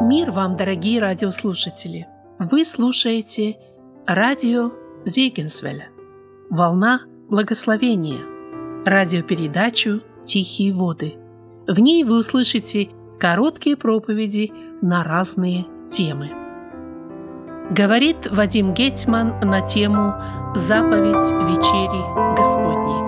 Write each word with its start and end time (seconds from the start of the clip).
Мир 0.00 0.30
вам, 0.30 0.56
дорогие 0.56 1.00
радиослушатели! 1.00 2.06
Вы 2.38 2.64
слушаете 2.64 3.56
радио 4.06 4.72
Зейгенсвеля 5.04 5.88
«Волна 6.48 7.02
благословения» 7.28 8.20
радиопередачу 8.86 10.00
«Тихие 10.24 10.72
воды». 10.72 11.16
В 11.66 11.80
ней 11.80 12.04
вы 12.04 12.20
услышите 12.20 12.88
короткие 13.20 13.76
проповеди 13.76 14.50
на 14.80 15.04
разные 15.04 15.66
темы. 15.90 16.43
Говорит 17.70 18.26
Вадим 18.30 18.74
Гетман 18.74 19.40
на 19.40 19.66
тему 19.66 20.12
«Заповедь 20.54 21.32
вечери 21.48 22.36
Господней». 22.36 23.02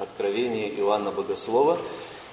Откровение 0.00 0.68
Иоанна 0.80 1.12
Богослова. 1.12 1.78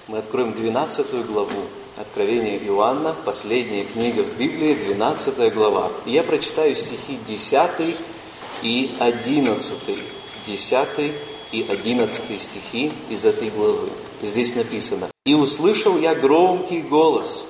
Мы 0.08 0.18
откроем 0.18 0.54
12 0.54 1.24
главу. 1.24 1.62
Откровение 1.96 2.58
Иоанна, 2.66 3.14
последняя 3.24 3.84
книга 3.84 4.24
в 4.24 4.36
Библии, 4.36 4.74
12 4.74 5.54
глава. 5.54 5.86
Я 6.04 6.24
прочитаю 6.24 6.74
стихи 6.74 7.16
10 7.24 7.96
и 8.64 8.90
11. 8.98 9.98
10 10.46 11.12
и 11.52 11.66
11 11.70 12.40
стихи 12.40 12.90
из 13.08 13.24
этой 13.24 13.50
главы. 13.50 13.88
Здесь 14.20 14.56
написано. 14.56 15.06
«И 15.24 15.34
услышал 15.34 15.96
я 15.96 16.16
громкий 16.16 16.82
голос, 16.82 17.46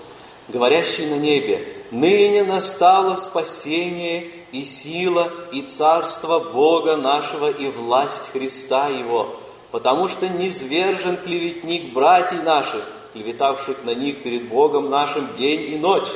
говорящий 0.49 1.07
на 1.07 1.17
небе, 1.17 1.80
«Ныне 1.91 2.45
настало 2.45 3.17
спасение 3.17 4.31
и 4.53 4.63
сила, 4.63 5.31
и 5.53 5.63
царство 5.63 6.39
Бога 6.39 6.97
нашего, 6.97 7.51
и 7.51 7.69
власть 7.69 8.31
Христа 8.33 8.89
Его, 8.89 9.35
потому 9.71 10.09
что 10.09 10.29
низвержен 10.29 11.17
клеветник 11.17 11.93
братьев 11.93 12.43
наших, 12.43 12.85
клеветавших 13.13 13.85
на 13.85 13.95
них 13.95 14.23
перед 14.23 14.49
Богом 14.49 14.91
нашим 14.91 15.35
день 15.35 15.73
и 15.73 15.77
ночь. 15.77 16.11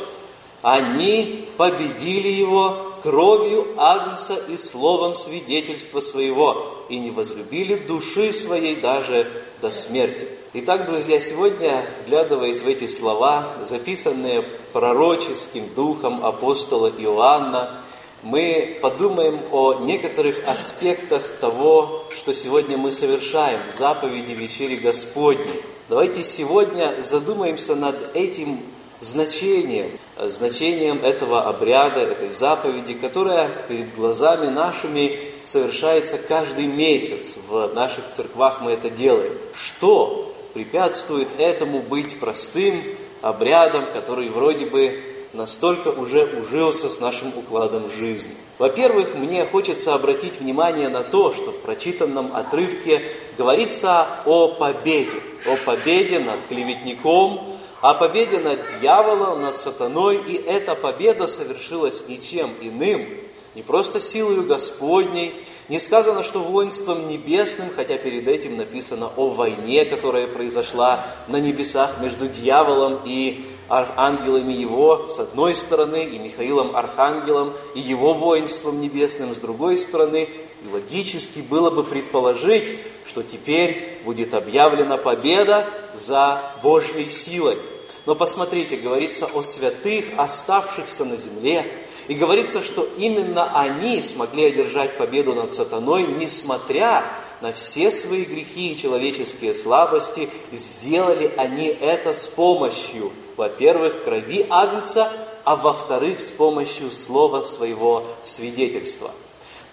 Они 0.62 1.48
победили 1.56 2.28
его 2.28 2.94
кровью 3.02 3.66
Агнца 3.76 4.34
и 4.48 4.56
словом 4.56 5.14
свидетельства 5.14 6.00
своего, 6.00 6.86
и 6.88 6.98
не 6.98 7.10
возлюбили 7.10 7.74
души 7.74 8.32
своей 8.32 8.76
даже 8.76 9.30
до 9.60 9.70
смерти. 9.70 10.26
Итак, 10.56 10.86
друзья, 10.86 11.18
сегодня, 11.18 11.84
вглядываясь 12.06 12.62
в 12.62 12.68
эти 12.68 12.86
слова, 12.86 13.44
записанные 13.60 14.44
пророческим 14.72 15.64
духом 15.74 16.24
апостола 16.24 16.92
Иоанна, 16.96 17.74
мы 18.22 18.78
подумаем 18.80 19.40
о 19.50 19.80
некоторых 19.80 20.46
аспектах 20.46 21.28
того, 21.40 22.04
что 22.14 22.32
сегодня 22.32 22.76
мы 22.76 22.92
совершаем 22.92 23.66
в 23.68 23.72
заповеди 23.72 24.30
вечери 24.30 24.76
Господней. 24.76 25.60
Давайте 25.88 26.22
сегодня 26.22 27.00
задумаемся 27.00 27.74
над 27.74 28.14
этим 28.14 28.60
значением, 29.00 29.90
значением 30.22 31.00
этого 31.02 31.48
обряда, 31.48 31.98
этой 31.98 32.30
заповеди, 32.30 32.94
которая 32.94 33.48
перед 33.66 33.92
глазами 33.96 34.46
нашими 34.46 35.18
совершается 35.42 36.16
каждый 36.16 36.66
месяц. 36.66 37.38
В 37.48 37.72
наших 37.74 38.10
церквах 38.10 38.60
мы 38.60 38.70
это 38.70 38.88
делаем. 38.88 39.32
Что 39.52 40.30
препятствует 40.54 41.28
этому 41.38 41.80
быть 41.82 42.18
простым 42.18 42.80
обрядом, 43.20 43.84
который 43.92 44.28
вроде 44.30 44.66
бы 44.66 45.02
настолько 45.34 45.88
уже 45.88 46.24
ужился 46.24 46.88
с 46.88 47.00
нашим 47.00 47.36
укладом 47.36 47.90
жизни. 47.90 48.34
Во-первых, 48.58 49.16
мне 49.16 49.44
хочется 49.44 49.94
обратить 49.94 50.40
внимание 50.40 50.88
на 50.88 51.02
то, 51.02 51.32
что 51.32 51.50
в 51.50 51.58
прочитанном 51.58 52.34
отрывке 52.34 53.02
говорится 53.36 54.06
о 54.24 54.48
победе, 54.48 55.20
о 55.46 55.56
победе 55.66 56.20
над 56.20 56.40
клеветником, 56.48 57.40
о 57.80 57.94
победе 57.94 58.38
над 58.38 58.60
дьяволом, 58.80 59.42
над 59.42 59.58
сатаной, 59.58 60.16
и 60.16 60.34
эта 60.34 60.76
победа 60.76 61.26
совершилась 61.26 62.04
ничем 62.08 62.54
иным, 62.60 63.04
не 63.54 63.62
просто 63.62 64.00
силою 64.00 64.44
Господней, 64.44 65.34
не 65.68 65.78
сказано, 65.78 66.22
что 66.22 66.40
воинством 66.40 67.08
небесным, 67.08 67.68
хотя 67.74 67.96
перед 67.96 68.28
этим 68.28 68.56
написано 68.56 69.10
о 69.16 69.28
войне, 69.28 69.84
которая 69.84 70.26
произошла 70.26 71.04
на 71.28 71.38
небесах 71.38 72.00
между 72.00 72.28
дьяволом 72.28 73.00
и 73.04 73.44
ангелами 73.68 74.52
его 74.52 75.08
с 75.08 75.18
одной 75.18 75.54
стороны, 75.54 76.04
и 76.04 76.18
Михаилом 76.18 76.76
Архангелом, 76.76 77.54
и 77.74 77.80
его 77.80 78.12
воинством 78.12 78.80
небесным 78.80 79.34
с 79.34 79.38
другой 79.38 79.76
стороны. 79.76 80.28
И 80.64 80.68
логически 80.72 81.40
было 81.40 81.70
бы 81.70 81.84
предположить, 81.84 82.76
что 83.06 83.22
теперь 83.22 84.00
будет 84.04 84.34
объявлена 84.34 84.96
победа 84.96 85.66
за 85.94 86.42
Божьей 86.62 87.08
силой. 87.08 87.58
Но 88.06 88.14
посмотрите, 88.14 88.76
говорится 88.76 89.26
о 89.26 89.42
святых, 89.42 90.04
оставшихся 90.18 91.04
на 91.04 91.16
земле, 91.16 91.64
и 92.08 92.14
говорится, 92.14 92.62
что 92.62 92.88
именно 92.98 93.58
они 93.58 94.00
смогли 94.00 94.44
одержать 94.44 94.96
победу 94.96 95.34
над 95.34 95.52
сатаной, 95.52 96.04
несмотря 96.04 97.04
на 97.40 97.52
все 97.52 97.90
свои 97.90 98.24
грехи 98.24 98.72
и 98.72 98.76
человеческие 98.76 99.54
слабости, 99.54 100.28
сделали 100.52 101.32
они 101.36 101.66
это 101.66 102.12
с 102.12 102.26
помощью, 102.28 103.12
во-первых, 103.36 104.02
крови 104.04 104.46
Агнца, 104.48 105.10
а 105.44 105.56
во-вторых, 105.56 106.20
с 106.20 106.32
помощью 106.32 106.90
слова 106.90 107.42
своего 107.42 108.04
свидетельства. 108.22 109.10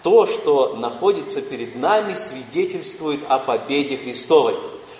То, 0.02 0.26
что 0.26 0.74
находится 0.76 1.40
перед 1.40 1.76
нами, 1.76 2.14
свидетельствует 2.14 3.20
о 3.28 3.38
победе 3.38 3.96
Христовой. 3.96 4.56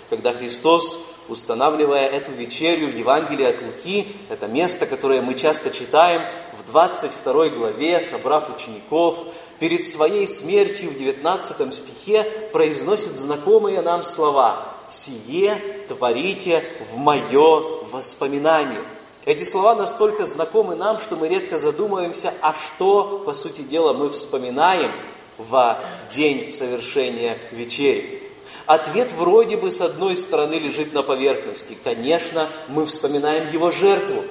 Когда 0.09 0.31
Христос 0.31 0.99
устанавливая 1.29 2.07
эту 2.07 2.31
вечерю 2.31 2.87
в 2.87 2.95
Евангелии 2.95 3.45
от 3.45 3.61
Луки, 3.61 4.07
это 4.29 4.47
место, 4.47 4.85
которое 4.85 5.21
мы 5.21 5.33
часто 5.35 5.69
читаем 5.69 6.21
в 6.57 6.65
22 6.69 7.49
главе, 7.49 8.01
собрав 8.01 8.49
учеников, 8.55 9.17
перед 9.59 9.85
своей 9.85 10.27
смертью 10.27 10.91
в 10.91 10.95
19 10.95 11.73
стихе 11.73 12.23
произносит 12.51 13.17
знакомые 13.17 13.81
нам 13.81 14.03
слова 14.03 14.65
«Сие 14.89 15.55
творите 15.87 16.63
в 16.91 16.97
мое 16.97 17.83
воспоминание». 17.91 18.81
Эти 19.25 19.43
слова 19.43 19.73
настолько 19.75 20.25
знакомы 20.25 20.75
нам, 20.75 20.99
что 20.99 21.15
мы 21.15 21.29
редко 21.29 21.57
задумываемся, 21.57 22.33
а 22.41 22.53
что, 22.53 23.23
по 23.25 23.33
сути 23.33 23.61
дела, 23.61 23.93
мы 23.93 24.09
вспоминаем 24.09 24.91
в 25.37 25.77
день 26.11 26.51
совершения 26.51 27.37
вечери. 27.51 28.22
Ответ 28.65 29.11
вроде 29.13 29.57
бы 29.57 29.71
с 29.71 29.81
одной 29.81 30.15
стороны 30.15 30.55
лежит 30.55 30.93
на 30.93 31.03
поверхности. 31.03 31.77
Конечно, 31.83 32.49
мы 32.67 32.85
вспоминаем 32.85 33.51
его 33.51 33.71
жертву. 33.71 34.23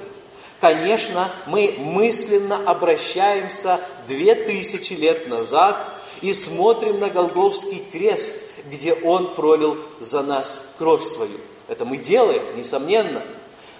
Конечно, 0.59 1.29
мы 1.45 1.75
мысленно 1.77 2.55
обращаемся 2.65 3.81
две 4.07 4.33
тысячи 4.33 4.93
лет 4.93 5.27
назад 5.27 5.91
и 6.21 6.33
смотрим 6.33 6.99
на 6.99 7.09
Голговский 7.09 7.83
крест, 7.91 8.35
где 8.71 8.93
Он 8.93 9.33
пролил 9.33 9.77
за 9.99 10.21
нас 10.21 10.73
кровь 10.77 11.03
свою. 11.03 11.37
Это 11.67 11.85
мы 11.85 11.97
делаем, 11.97 12.43
несомненно. 12.55 13.21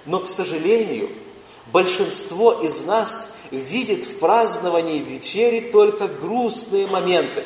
Но, 0.06 0.20
к 0.20 0.28
сожалению, 0.28 1.10
большинство 1.68 2.52
из 2.52 2.84
нас 2.86 3.36
видит 3.52 4.04
в 4.04 4.20
праздновании 4.20 5.00
вечери 5.00 5.72
только 5.72 6.08
грустные 6.08 6.88
моменты. 6.88 7.46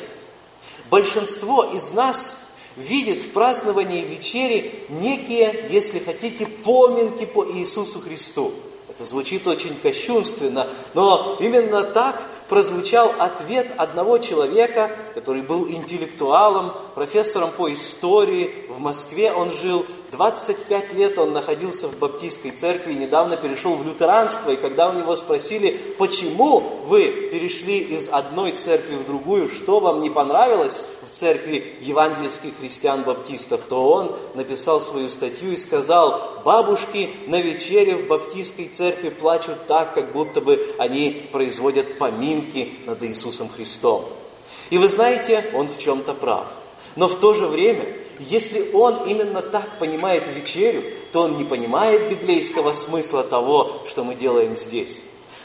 Большинство 0.90 1.64
из 1.64 1.92
нас 1.92 2.47
видит 2.78 3.22
в 3.22 3.30
праздновании 3.32 4.02
вечери 4.02 4.72
некие, 4.88 5.66
если 5.68 5.98
хотите, 5.98 6.46
поминки 6.46 7.26
по 7.26 7.44
Иисусу 7.44 8.00
Христу. 8.00 8.52
Это 8.88 9.04
звучит 9.04 9.46
очень 9.46 9.76
кощунственно, 9.76 10.68
но 10.94 11.36
именно 11.38 11.84
так 11.84 12.20
прозвучал 12.48 13.14
ответ 13.18 13.68
одного 13.76 14.18
человека, 14.18 14.90
который 15.14 15.42
был 15.42 15.68
интеллектуалом, 15.68 16.72
профессором 16.96 17.50
по 17.56 17.72
истории. 17.72 18.52
В 18.68 18.80
Москве 18.80 19.30
он 19.30 19.52
жил 19.52 19.86
25 20.10 20.92
лет, 20.94 21.18
он 21.18 21.32
находился 21.32 21.88
в 21.88 21.98
баптистской 21.98 22.52
церкви, 22.52 22.92
недавно 22.92 23.36
перешел 23.36 23.74
в 23.74 23.86
лютеранство. 23.86 24.50
И 24.50 24.56
когда 24.56 24.88
у 24.88 24.94
него 24.94 25.16
спросили, 25.16 25.78
почему 25.98 26.60
вы 26.86 27.28
перешли 27.30 27.78
из 27.78 28.08
одной 28.10 28.52
церкви 28.52 28.96
в 28.96 29.06
другую, 29.06 29.48
что 29.48 29.80
вам 29.80 30.00
не 30.00 30.10
понравилось 30.10 30.84
в 31.06 31.10
церкви 31.10 31.76
евангельских 31.80 32.58
христиан-баптистов, 32.58 33.62
то 33.68 33.90
он 33.90 34.16
написал 34.34 34.80
свою 34.80 35.08
статью 35.10 35.52
и 35.52 35.56
сказал, 35.56 36.40
бабушки 36.44 37.10
на 37.26 37.40
вечере 37.40 37.96
в 37.96 38.06
баптистской 38.06 38.66
церкви 38.66 39.08
плачут 39.08 39.66
так, 39.66 39.94
как 39.94 40.12
будто 40.12 40.40
бы 40.40 40.64
они 40.78 41.28
производят 41.32 41.98
помин 41.98 42.18
поминки 42.18 42.72
над 42.86 43.02
Иисусом 43.04 43.48
Христом. 43.48 44.04
И 44.70 44.78
вы 44.78 44.88
знаете, 44.88 45.44
он 45.54 45.68
в 45.68 45.78
чем-то 45.78 46.14
прав. 46.14 46.48
Но 46.96 47.08
в 47.08 47.18
то 47.18 47.34
же 47.34 47.46
время, 47.46 47.86
если 48.18 48.72
он 48.72 49.06
именно 49.06 49.42
так 49.42 49.78
понимает 49.78 50.26
вечерю, 50.34 50.82
то 51.12 51.22
он 51.22 51.38
не 51.38 51.44
понимает 51.44 52.10
библейского 52.10 52.72
смысла 52.72 53.22
того, 53.22 53.70
что 53.86 54.04
мы 54.04 54.14
делаем 54.14 54.56
здесь. 54.56 55.02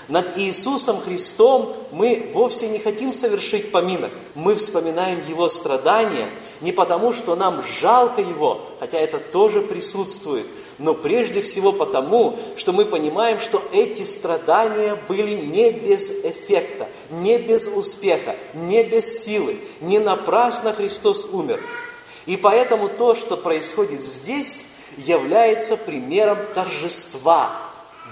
Над 0.09 0.37
Иисусом 0.37 0.99
Христом 0.99 1.73
мы 1.93 2.29
вовсе 2.33 2.67
не 2.67 2.79
хотим 2.79 3.13
совершить 3.13 3.71
поминок. 3.71 4.11
Мы 4.35 4.55
вспоминаем 4.55 5.19
Его 5.29 5.47
страдания 5.47 6.29
не 6.59 6.73
потому, 6.73 7.13
что 7.13 7.35
нам 7.37 7.63
жалко 7.79 8.19
Его, 8.19 8.61
хотя 8.79 8.99
это 8.99 9.19
тоже 9.19 9.61
присутствует, 9.61 10.45
но 10.77 10.93
прежде 10.93 11.39
всего 11.39 11.71
потому, 11.71 12.37
что 12.57 12.73
мы 12.73 12.83
понимаем, 12.83 13.39
что 13.39 13.61
эти 13.71 14.03
страдания 14.03 14.97
были 15.07 15.35
не 15.35 15.71
без 15.71 16.25
эффекта, 16.25 16.89
не 17.21 17.37
без 17.37 17.67
успеха, 17.67 18.35
не 18.53 18.83
без 18.83 19.23
силы. 19.23 19.57
Не 19.81 19.99
напрасно 19.99 20.73
Христос 20.73 21.25
умер. 21.31 21.61
И 22.25 22.37
поэтому 22.37 22.89
то, 22.89 23.15
что 23.15 23.37
происходит 23.37 24.03
здесь, 24.03 24.65
является 24.97 25.77
примером 25.77 26.37
торжества 26.53 27.51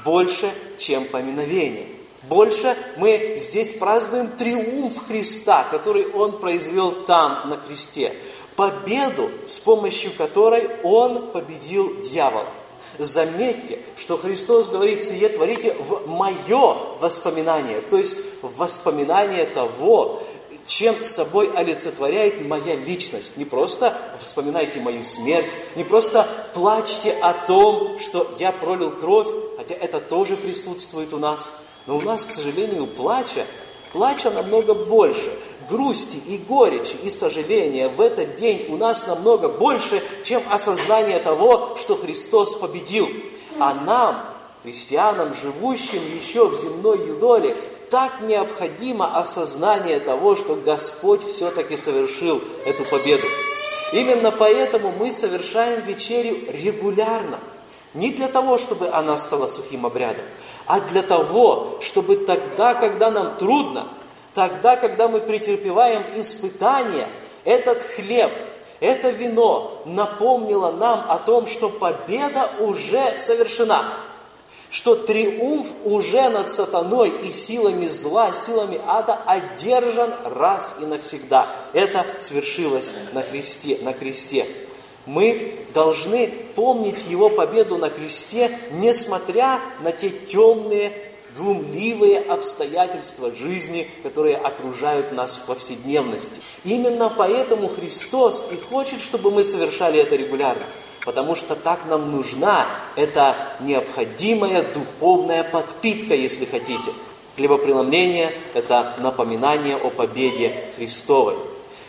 больше, 0.04 0.52
чем 0.78 1.06
поминовение. 1.06 1.88
Больше 2.24 2.78
мы 2.98 3.36
здесь 3.38 3.74
празднуем 3.74 4.30
триумф 4.30 5.08
Христа, 5.08 5.66
который 5.72 6.08
Он 6.08 6.40
произвел 6.40 6.92
там, 7.04 7.50
на 7.50 7.58
кресте. 7.58 8.14
Победу, 8.56 9.32
с 9.46 9.58
помощью 9.58 10.12
которой 10.14 10.70
Он 10.84 11.32
победил 11.32 12.02
дьявола. 12.02 12.48
Заметьте, 12.98 13.80
что 13.98 14.18
Христос 14.18 14.68
говорит, 14.68 15.02
сие 15.02 15.30
творите 15.30 15.74
в 15.74 16.08
мое 16.08 16.78
воспоминание, 17.00 17.82
то 17.82 17.98
есть 17.98 18.22
в 18.42 18.58
воспоминание 18.58 19.46
того, 19.46 20.22
чем 20.66 21.04
собой 21.04 21.52
олицетворяет 21.56 22.48
моя 22.48 22.76
личность. 22.76 23.38
Не 23.38 23.46
просто 23.46 23.98
вспоминайте 24.20 24.80
мою 24.80 25.04
смерть, 25.04 25.52
не 25.76 25.84
просто 25.84 26.28
плачьте 26.54 27.12
о 27.12 27.34
том, 27.34 28.00
что 28.00 28.30
я 28.40 28.52
пролил 28.52 28.92
кровь, 28.92 29.28
хотя 29.58 29.76
это 29.76 30.00
тоже 30.00 30.38
присутствует 30.38 31.14
у 31.14 31.18
нас. 31.18 31.64
Но 31.88 31.98
у 31.98 32.02
нас, 32.02 32.26
к 32.26 32.32
сожалению, 32.32 32.88
плача, 32.88 33.46
плача 33.92 34.30
намного 34.30 34.74
больше. 34.74 35.32
Грусти 35.70 36.18
и 36.28 36.38
горечи 36.38 36.96
и 37.04 37.10
сожаления 37.10 37.88
в 37.88 38.02
этот 38.02 38.36
день 38.36 38.66
у 38.70 38.78
нас 38.78 39.08
намного 39.08 39.48
больше, 39.48 40.04
чем 40.24 40.42
осознание 40.50 41.20
того, 41.20 41.76
что 41.78 41.96
Христос 41.96 42.56
победил. 42.56 43.08
А 43.60 43.74
нам, 43.74 44.24
христианам, 44.64 45.34
живущим 45.34 46.02
еще 46.16 46.48
в 46.48 46.60
земной 46.60 47.08
юдоле, 47.08 47.56
так 47.90 48.22
необходимо 48.22 49.20
осознание 49.20 50.00
того, 50.00 50.36
что 50.36 50.56
Господь 50.56 51.24
все-таки 51.24 51.76
совершил 51.76 52.42
эту 52.66 52.86
победу. 52.86 53.28
Именно 53.94 54.32
поэтому 54.32 54.94
мы 54.98 55.12
совершаем 55.12 55.82
вечерю 55.82 56.38
регулярно. 56.48 57.40
Не 57.94 58.12
для 58.12 58.30
того, 58.30 58.58
чтобы 58.58 58.88
она 58.88 59.18
стала 59.18 59.48
сухим 59.48 59.86
обрядом, 59.86 60.24
а 60.66 60.80
для 60.80 61.02
того, 61.02 61.78
чтобы 61.82 62.16
тогда, 62.16 62.74
когда 62.74 63.12
нам 63.12 63.36
трудно, 63.38 63.88
тогда, 64.34 64.76
когда 64.76 65.08
мы 65.08 65.22
претерпеваем 65.22 66.04
испытания, 66.16 67.08
этот 67.44 67.82
хлеб, 67.82 68.32
это 68.80 69.10
вино 69.10 69.82
напомнило 69.86 70.72
нам 70.72 71.06
о 71.10 71.18
том, 71.20 71.48
что 71.48 71.70
победа 71.70 72.50
уже 72.60 73.18
совершена– 73.18 73.94
что 74.72 74.96
триумф 74.96 75.68
уже 75.84 76.30
над 76.30 76.50
сатаной 76.50 77.10
и 77.10 77.30
силами 77.30 77.86
зла, 77.86 78.32
силами 78.32 78.80
ада 78.88 79.20
одержан 79.26 80.14
раз 80.24 80.78
и 80.80 80.86
навсегда. 80.86 81.54
Это 81.74 82.06
свершилось 82.22 82.96
на 83.12 83.22
кресте. 83.22 83.78
На 83.82 83.92
кресте. 83.92 84.48
Мы 85.06 85.56
должны 85.74 86.32
помнить 86.56 87.06
его 87.10 87.30
победу 87.30 87.78
на 87.78 87.90
кресте, 87.90 88.58
несмотря 88.72 89.60
на 89.82 89.92
те 89.92 90.10
темные, 90.10 90.94
глумливые 91.38 92.20
обстоятельства 92.20 93.34
жизни, 93.34 93.88
которые 94.04 94.38
окружают 94.38 95.12
нас 95.12 95.38
в 95.38 95.46
повседневности. 95.46 96.42
Именно 96.64 97.12
поэтому 97.16 97.70
Христос 97.70 98.50
и 98.52 98.56
хочет, 98.58 99.02
чтобы 99.02 99.32
мы 99.32 99.44
совершали 99.44 100.00
это 100.00 100.16
регулярно 100.16 100.64
потому 101.06 101.36
что 101.36 101.56
так 101.56 101.86
нам 101.88 102.12
нужна 102.12 102.68
эта 102.96 103.36
необходимая 103.62 104.64
духовная 104.74 105.44
подпитка, 105.44 106.14
если 106.14 106.46
хотите. 106.46 106.94
Хлебопреломление– 107.36 108.36
это 108.54 108.96
напоминание 109.00 109.78
о 109.78 109.90
победе 109.90 110.54
Христовой. 110.76 111.36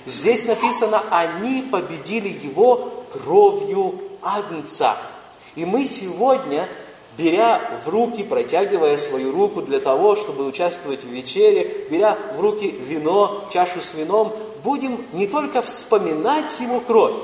Здесь 0.06 0.46
написано, 0.46 1.02
они 1.10 1.62
победили 1.62 2.28
его 2.28 3.04
кровью 3.12 4.00
Агнца. 4.22 4.96
И 5.54 5.64
мы 5.64 5.86
сегодня, 5.86 6.68
беря 7.16 7.60
в 7.84 7.88
руки, 7.88 8.22
протягивая 8.22 8.96
свою 8.96 9.32
руку 9.32 9.62
для 9.62 9.80
того, 9.80 10.16
чтобы 10.16 10.46
участвовать 10.46 11.04
в 11.04 11.08
вечере, 11.08 11.70
беря 11.90 12.16
в 12.36 12.40
руки 12.40 12.70
вино, 12.70 13.44
чашу 13.52 13.80
с 13.80 13.94
вином, 13.94 14.32
будем 14.62 15.04
не 15.12 15.26
только 15.26 15.62
вспоминать 15.62 16.60
его 16.60 16.80
кровь, 16.80 17.16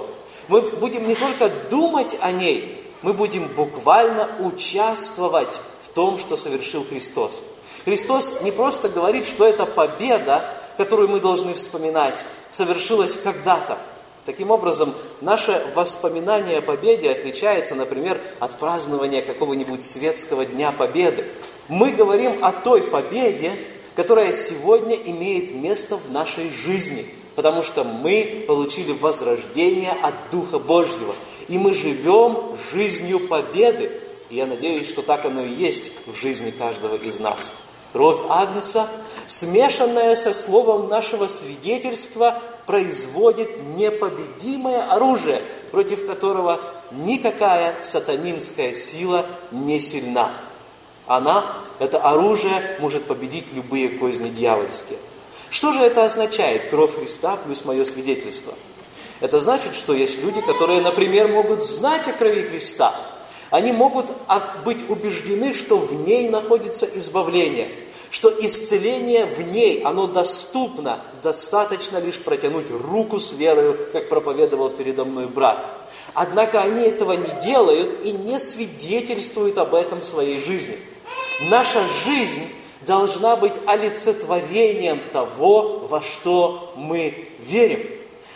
мы 0.49 0.63
будем 0.63 1.07
не 1.07 1.15
только 1.15 1.51
думать 1.71 2.17
о 2.21 2.33
ней, 2.33 2.83
мы 3.03 3.13
будем 3.13 3.47
буквально 3.49 4.29
участвовать 4.41 5.61
в 5.83 5.89
том, 5.89 6.19
что 6.19 6.37
совершил 6.37 6.85
Христос. 6.85 7.43
Христос 7.85 8.43
не 8.43 8.51
просто 8.51 8.89
говорит, 8.89 9.27
что 9.27 9.47
эта 9.47 9.67
победа, 9.67 10.55
которую 10.77 11.09
мы 11.09 11.21
должны 11.21 11.55
вспоминать, 11.55 12.25
совершилась 12.51 13.17
когда-то. 13.17 13.79
Таким 14.29 14.51
образом, 14.51 14.93
наше 15.23 15.65
воспоминание 15.75 16.59
о 16.59 16.61
победе 16.61 17.11
отличается, 17.11 17.75
например, 17.75 18.21
от 18.41 18.59
празднования 18.59 19.23
какого-нибудь 19.23 19.83
светского 19.83 20.45
Дня 20.45 20.71
Победы. 20.71 21.25
Мы 21.69 21.93
говорим 21.93 22.45
о 22.45 22.53
той 22.53 22.83
победе, 22.83 23.53
которая 23.97 24.35
сегодня 24.35 24.97
имеет 24.97 25.55
место 25.55 25.97
в 25.97 26.13
нашей 26.13 26.51
жизни– 26.51 27.07
потому 27.37 27.63
что 27.63 27.85
мы 27.85 28.45
получили 28.49 28.91
возрождение 28.91 29.93
от 30.03 30.15
Духа 30.33 30.59
Божьего. 30.59 31.15
И 31.47 31.57
мы 31.57 31.73
живем 31.73 32.57
жизнью 32.73 33.29
победы. 33.29 33.93
И 34.29 34.35
я 34.35 34.47
надеюсь, 34.47 34.89
что 34.89 35.03
так 35.03 35.25
оно 35.25 35.45
и 35.45 35.55
есть 35.55 35.93
в 36.07 36.17
жизни 36.17 36.51
каждого 36.51 36.97
из 36.97 37.21
нас. 37.21 37.55
Кровь 37.93 38.19
Агнца, 38.29 38.89
смешанная 39.29 40.17
со 40.17 40.33
словом 40.33 40.89
нашего 40.89 41.29
свидетельства, 41.29 42.43
производит 42.69 43.49
непобедимое 43.79 44.83
оружие, 44.93 45.41
против 45.71 46.07
которого 46.07 46.61
никакая 46.91 47.83
сатанинская 47.83 48.75
сила 48.75 49.25
не 49.51 49.81
сильна. 49.81 50.35
Она, 51.07 51.47
это 51.79 51.99
оружие, 51.99 52.77
может 52.79 53.05
победить 53.05 53.47
любые 53.55 53.89
козни 53.89 54.29
дьявольские. 54.29 54.99
Что 55.49 55.73
же 55.73 55.81
это 55.81 56.05
означает, 56.05 56.69
кровь 56.69 56.95
Христа 56.95 57.39
плюс 57.39 57.65
мое 57.65 57.85
свидетельство? 57.85 58.53
Это 59.21 59.41
значит, 59.41 59.75
что 59.75 59.95
есть 59.95 60.23
люди, 60.23 60.43
которые, 60.43 60.83
например, 60.83 61.29
могут 61.29 61.65
знать 61.65 62.07
о 62.07 62.13
крови 62.13 62.43
Христа. 62.43 62.95
Они 63.51 63.73
могут 63.73 64.07
быть 64.65 64.89
убеждены, 64.91 65.55
что 65.55 65.79
в 65.79 65.93
ней 66.07 66.29
находится 66.29 66.87
избавление, 66.87 67.71
что 68.11 68.29
исцеление 68.29 69.27
в 69.27 69.41
ней, 69.53 69.83
оно 69.83 70.07
доступно, 70.07 71.01
достаточно 71.23 71.99
лишь 71.99 72.19
протянуть 72.19 72.71
руку 72.71 73.19
с 73.19 73.33
верою, 73.33 73.79
как 73.93 74.09
проповедовал 74.09 74.71
передо 74.71 75.05
мной 75.05 75.27
брат. 75.27 75.69
Однако 76.15 76.61
они 76.61 76.83
этого 76.83 77.13
не 77.13 77.41
делают 77.43 78.05
и 78.05 78.13
не 78.13 78.39
свидетельствуют 78.39 79.57
об 79.59 79.75
этом 79.75 80.01
в 80.01 80.05
своей 80.05 80.41
жизни. 80.41 80.77
Наша 81.51 81.81
жизнь 82.05 82.43
должна 82.87 83.37
быть 83.37 83.55
олицетворением 83.67 85.01
того, 85.13 85.87
во 85.89 86.03
что 86.03 86.73
мы 86.77 87.29
верим. 87.41 87.87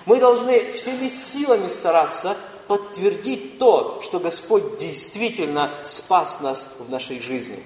Мы 0.07 0.19
должны 0.19 0.73
всеми 0.73 1.09
силами 1.09 1.69
стараться 1.69 2.37
подтвердить 2.73 3.59
то, 3.59 3.99
что 4.01 4.19
Господь 4.19 4.79
действительно 4.79 5.71
спас 5.85 6.41
нас 6.41 6.77
в 6.79 6.91
нашей 6.91 7.21
жизни. 7.21 7.59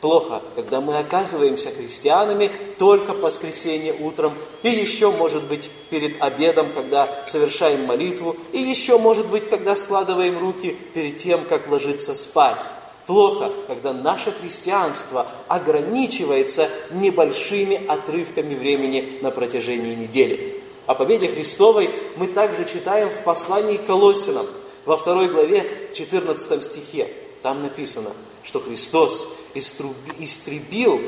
Плохо, 0.00 0.40
когда 0.54 0.80
мы 0.80 0.96
оказываемся 0.96 1.70
христианами 1.70 2.50
только 2.78 3.12
по 3.12 3.24
воскресенье 3.26 3.92
утром, 3.92 4.32
и 4.62 4.70
еще, 4.70 5.10
может 5.10 5.42
быть, 5.44 5.70
перед 5.90 6.22
обедом, 6.22 6.72
когда 6.72 7.14
совершаем 7.26 7.84
молитву, 7.84 8.36
и 8.54 8.58
еще, 8.58 8.96
может 8.96 9.26
быть, 9.26 9.50
когда 9.50 9.76
складываем 9.76 10.38
руки 10.38 10.78
перед 10.94 11.18
тем, 11.18 11.44
как 11.44 11.70
ложиться 11.70 12.14
спать. 12.14 12.64
Плохо, 13.06 13.52
когда 13.68 13.92
наше 13.92 14.32
христианство 14.32 15.26
ограничивается 15.46 16.70
небольшими 16.90 17.86
отрывками 17.86 18.54
времени 18.54 19.18
на 19.20 19.30
протяжении 19.30 19.94
недели. 19.94 20.53
О 20.86 20.94
победе 20.94 21.28
Христовой 21.28 21.90
мы 22.16 22.26
также 22.26 22.64
читаем 22.64 23.10
в 23.10 23.22
послании 23.24 23.76
к 23.76 23.86
Колоссянам, 23.86 24.46
во 24.84 24.96
второй 24.96 25.28
главе, 25.28 25.90
14 25.94 26.64
стихе. 26.64 27.10
Там 27.42 27.62
написано, 27.62 28.10
что 28.42 28.60
Христос 28.60 29.28
истребил 29.54 31.00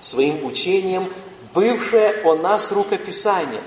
своим 0.00 0.44
учением 0.44 1.10
бывшее 1.54 2.22
о 2.24 2.34
нас 2.34 2.72
рукописание, 2.72 3.60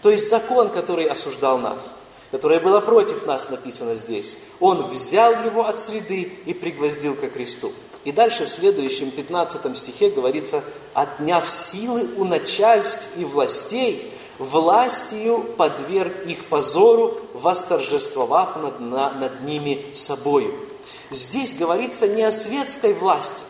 то 0.00 0.10
есть 0.10 0.28
закон, 0.28 0.70
который 0.70 1.06
осуждал 1.06 1.58
нас– 1.58 1.94
которое 2.30 2.60
было 2.60 2.80
против 2.80 3.26
нас, 3.26 3.48
написано 3.50 3.94
здесь. 3.94 4.38
Он 4.60 4.86
взял 4.88 5.32
его 5.44 5.66
от 5.66 5.78
среды 5.78 6.32
и 6.44 6.54
пригвоздил 6.54 7.14
ко 7.14 7.28
кресту. 7.28 7.72
И 8.04 8.12
дальше 8.12 8.46
в 8.46 8.48
следующем 8.48 9.10
15 9.10 9.76
стихе 9.76 10.10
говорится, 10.10 10.62
«Отняв 10.94 11.48
силы 11.48 12.08
у 12.16 12.24
начальств 12.24 13.06
и 13.16 13.24
властей, 13.24 14.10
властью 14.38 15.44
подверг 15.56 16.26
их 16.26 16.46
позору, 16.46 17.16
восторжествовав 17.34 18.56
над, 18.56 18.80
на, 18.80 19.10
над 19.12 19.42
ними 19.42 19.84
собою». 19.92 20.54
Здесь 21.10 21.54
говорится 21.54 22.06
не 22.06 22.22
о 22.22 22.32
светской 22.32 22.92
власти, 22.92 23.42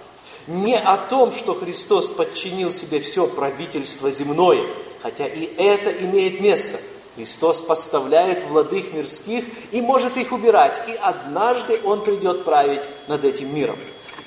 не 0.47 0.77
о 0.77 0.97
том, 0.97 1.33
что 1.33 1.55
Христос 1.55 2.11
подчинил 2.11 2.71
себе 2.71 3.01
все 3.01 3.27
правительство 3.27 4.11
земное, 4.11 4.65
хотя 5.01 5.27
и 5.27 5.45
это 5.57 5.91
имеет 6.05 6.41
место. 6.41 6.79
Христос 7.17 7.61
подставляет 7.61 8.45
владых 8.45 8.93
мирских 8.93 9.45
и 9.73 9.81
может 9.81 10.17
их 10.17 10.31
убирать, 10.31 10.81
и 10.89 10.95
однажды 11.03 11.81
Он 11.85 12.03
придет 12.03 12.45
править 12.45 12.83
над 13.09 13.25
этим 13.25 13.53
миром. 13.53 13.77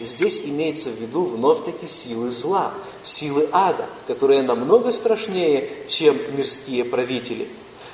Здесь 0.04 0.42
имеется 0.46 0.90
в 0.90 0.96
виду 0.96 1.24
вновь-таки 1.24 1.88
силы 1.88 2.32
зла, 2.32 2.74
силы 3.04 3.48
ада, 3.52 3.86
которые 4.08 4.42
намного 4.42 4.92
страшнее, 4.92 5.70
чем 5.88 6.18
мирские 6.36 6.84
правители. 6.86 7.48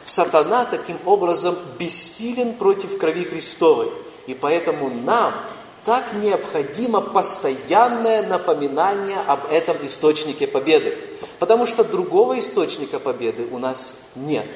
Сатана 0.06 0.66
таким 0.66 0.98
образом 1.06 1.56
бессилен 1.78 2.54
против 2.54 2.98
крови 2.98 3.26
Христовой, 3.26 3.92
и 4.26 4.34
поэтому 4.34 4.90
нам 4.90 5.34
так 5.84 6.14
необходимо 6.16 7.02
постоянное 7.02 8.24
напоминание 8.24 9.20
об 9.20 9.52
этом 9.52 9.78
источнике 9.86 10.48
победы, 10.48 10.98
потому 11.40 11.66
что 11.66 11.84
другого 11.84 12.40
источника 12.40 13.00
победы 13.00 13.48
у 13.52 13.58
нас 13.58 14.08
нет. 14.16 14.48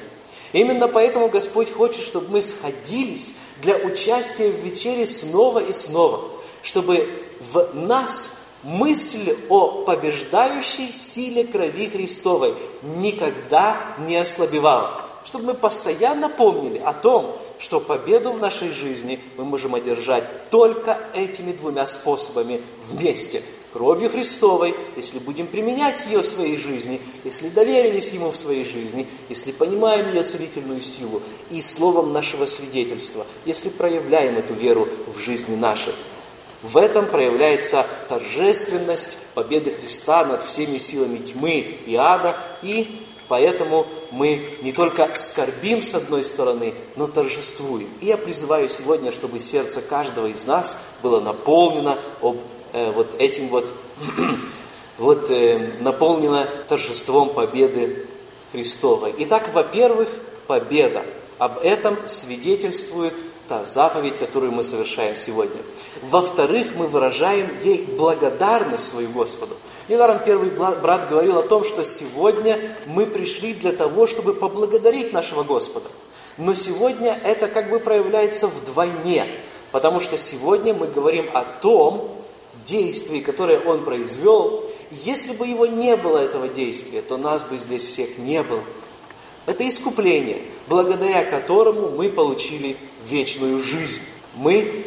Именно 0.52 0.88
поэтому 0.88 1.28
Господь 1.28 1.72
хочет, 1.72 2.02
чтобы 2.02 2.28
мы 2.32 2.42
сходились 2.42 3.34
для 3.62 3.76
участия 3.76 4.50
в 4.50 4.56
вечере 4.64 5.06
снова 5.06 5.58
и 5.60 5.72
снова, 5.72 6.28
чтобы 6.62 7.08
в 7.52 7.74
нас 7.74 8.32
мысль 8.62 9.36
о 9.48 9.82
побеждающей 9.84 10.90
силе 10.90 11.44
крови 11.44 11.88
Христовой 11.88 12.54
никогда 12.82 13.76
не 14.06 14.16
ослабевала. 14.16 15.02
Чтобы 15.24 15.46
мы 15.46 15.54
постоянно 15.54 16.28
помнили 16.28 16.78
о 16.78 16.92
том, 16.92 17.36
что 17.58 17.80
победу 17.80 18.32
в 18.32 18.40
нашей 18.40 18.70
жизни 18.70 19.20
мы 19.36 19.44
можем 19.44 19.74
одержать 19.74 20.50
только 20.50 20.98
этими 21.14 21.52
двумя 21.52 21.86
способами 21.86 22.60
вместе. 22.88 23.42
Кровью 23.72 24.10
Христовой, 24.10 24.74
если 24.96 25.18
будем 25.18 25.46
применять 25.46 26.04
ее 26.06 26.18
в 26.18 26.26
своей 26.26 26.58
жизни, 26.58 27.00
если 27.24 27.48
доверились 27.48 28.12
Ему 28.12 28.30
в 28.30 28.36
своей 28.36 28.64
жизни, 28.64 29.08
если 29.30 29.50
понимаем 29.50 30.08
ее 30.08 30.24
целительную 30.24 30.82
силу, 30.82 31.22
и 31.50 31.62
словом 31.62 32.12
нашего 32.12 32.44
свидетельства, 32.44 33.26
если 33.46 33.70
проявляем 33.70 34.36
эту 34.36 34.52
веру 34.52 34.86
в 35.06 35.18
жизни 35.18 35.56
нашей. 35.56 35.94
В 36.62 36.76
этом 36.76 37.06
проявляется 37.06 37.84
торжественность 38.08 39.18
победы 39.34 39.72
Христа 39.72 40.24
над 40.24 40.42
всеми 40.42 40.78
силами 40.78 41.18
тьмы 41.18 41.58
и 41.86 41.96
ада, 41.96 42.36
и 42.62 43.04
поэтому 43.26 43.86
мы 44.12 44.58
не 44.62 44.72
только 44.72 45.12
скорбим 45.14 45.82
с 45.82 45.94
одной 45.94 46.22
стороны, 46.22 46.74
но 46.94 47.08
торжествуем. 47.08 47.88
И 48.00 48.06
я 48.06 48.16
призываю 48.16 48.68
сегодня, 48.68 49.10
чтобы 49.10 49.40
сердце 49.40 49.82
каждого 49.82 50.28
из 50.28 50.46
нас 50.46 50.78
было 51.02 51.18
наполнено 51.18 51.98
об, 52.20 52.38
э, 52.72 52.92
вот 52.92 53.16
этим 53.18 53.48
вот, 53.48 53.74
вот 54.98 55.30
э, 55.30 55.72
наполнено 55.80 56.46
торжеством 56.68 57.30
победы 57.30 58.06
Христовой. 58.52 59.12
Итак, 59.18 59.48
во-первых, 59.52 60.08
победа. 60.46 61.02
Об 61.38 61.58
этом 61.58 61.96
свидетельствует 62.06 63.24
та 63.48 63.64
заповедь, 63.64 64.18
которую 64.18 64.52
мы 64.52 64.62
совершаем 64.62 65.16
сегодня. 65.16 65.60
Во-вторых, 66.02 66.68
мы 66.76 66.86
выражаем 66.86 67.50
ей 67.62 67.84
благодарность 67.98 68.88
свою 68.88 69.08
Господу. 69.08 69.56
Недаром 69.88 70.20
первый 70.24 70.50
брат 70.50 71.08
говорил 71.08 71.38
о 71.38 71.42
том, 71.42 71.64
что 71.64 71.82
сегодня 71.84 72.60
мы 72.86 73.06
пришли 73.06 73.52
для 73.54 73.72
того, 73.72 74.06
чтобы 74.06 74.34
поблагодарить 74.34 75.12
нашего 75.12 75.42
Господа. 75.42 75.88
Но 76.38 76.54
сегодня 76.54 77.18
это 77.24 77.48
как 77.48 77.70
бы 77.70 77.78
проявляется 77.78 78.46
вдвойне, 78.46 79.26
потому 79.70 80.00
что 80.00 80.16
сегодня 80.16 80.72
мы 80.72 80.86
говорим 80.86 81.28
о 81.34 81.42
том 81.42 82.16
действии, 82.64 83.20
которое 83.20 83.60
Он 83.60 83.84
произвел. 83.84 84.64
Если 84.90 85.32
бы 85.32 85.46
его 85.46 85.66
не 85.66 85.96
было, 85.96 86.18
этого 86.18 86.48
действия, 86.48 87.02
то 87.02 87.16
нас 87.16 87.42
бы 87.42 87.56
здесь 87.56 87.84
всех 87.84 88.18
не 88.18 88.42
было. 88.42 88.62
Это 89.46 89.68
искупление, 89.68 90.38
благодаря 90.68 91.24
которому 91.24 91.90
мы 91.90 92.08
получили 92.08 92.76
вечную 93.06 93.62
жизнь. 93.62 94.02
Мы 94.36 94.84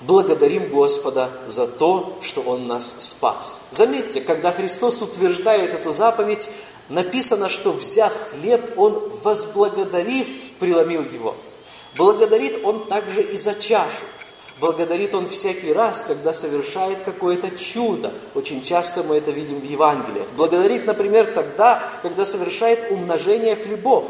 благодарим 0.00 0.68
Господа 0.68 1.30
за 1.46 1.66
то, 1.66 2.18
что 2.20 2.42
Он 2.42 2.66
нас 2.66 2.96
спас. 2.98 3.60
Заметьте, 3.70 4.20
когда 4.20 4.52
Христос 4.52 5.02
утверждает 5.02 5.74
эту 5.74 5.90
заповедь, 5.90 6.48
написано, 6.88 7.48
что 7.48 7.72
взяв 7.72 8.12
хлеб, 8.30 8.78
Он, 8.78 9.10
возблагодарив, 9.22 10.28
преломил 10.58 11.02
его. 11.02 11.36
Благодарит 11.96 12.64
Он 12.64 12.86
также 12.86 13.22
и 13.22 13.36
за 13.36 13.54
чашу. 13.54 14.04
Благодарит 14.60 15.14
Он 15.14 15.28
всякий 15.28 15.72
раз, 15.72 16.02
когда 16.02 16.32
совершает 16.32 17.02
какое-то 17.04 17.50
чудо. 17.56 18.12
Очень 18.34 18.62
часто 18.62 19.02
мы 19.02 19.16
это 19.16 19.30
видим 19.30 19.60
в 19.60 19.64
Евангелиях. 19.64 20.26
Благодарит, 20.36 20.86
например, 20.86 21.32
тогда, 21.34 21.82
когда 22.02 22.24
совершает 22.24 22.90
умножение 22.90 23.56
хлебов. 23.56 24.04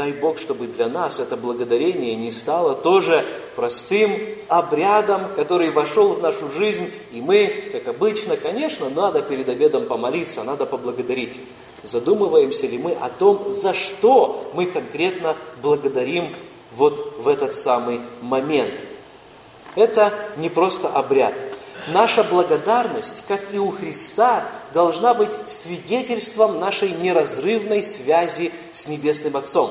Дай 0.00 0.14
Бог, 0.14 0.38
чтобы 0.38 0.66
для 0.66 0.88
нас 0.88 1.20
это 1.20 1.36
благодарение 1.36 2.14
не 2.14 2.30
стало 2.30 2.74
тоже 2.74 3.22
простым 3.54 4.18
обрядом, 4.48 5.26
который 5.36 5.70
вошел 5.72 6.14
в 6.14 6.22
нашу 6.22 6.50
жизнь, 6.50 6.90
и 7.12 7.20
мы, 7.20 7.68
как 7.70 7.86
обычно, 7.88 8.38
конечно, 8.38 8.88
надо 8.88 9.20
перед 9.20 9.46
обедом 9.50 9.84
помолиться, 9.84 10.42
надо 10.42 10.64
поблагодарить. 10.64 11.42
Задумываемся 11.82 12.66
ли 12.66 12.78
мы 12.78 12.92
о 12.92 13.10
том, 13.10 13.50
за 13.50 13.74
что 13.74 14.50
мы 14.54 14.64
конкретно 14.64 15.36
благодарим 15.62 16.34
вот 16.72 17.18
в 17.18 17.28
этот 17.28 17.54
самый 17.54 18.00
момент. 18.22 18.80
Это 19.74 20.14
не 20.38 20.48
просто 20.48 20.88
обряд. 20.88 21.34
Наша 21.88 22.24
благодарность, 22.24 23.24
как 23.28 23.52
и 23.52 23.58
у 23.58 23.70
Христа, 23.70 24.44
должна 24.72 25.12
быть 25.12 25.34
свидетельством 25.44 26.58
нашей 26.58 26.92
неразрывной 26.92 27.82
связи 27.82 28.50
с 28.72 28.88
Небесным 28.88 29.36
Отцом. 29.36 29.70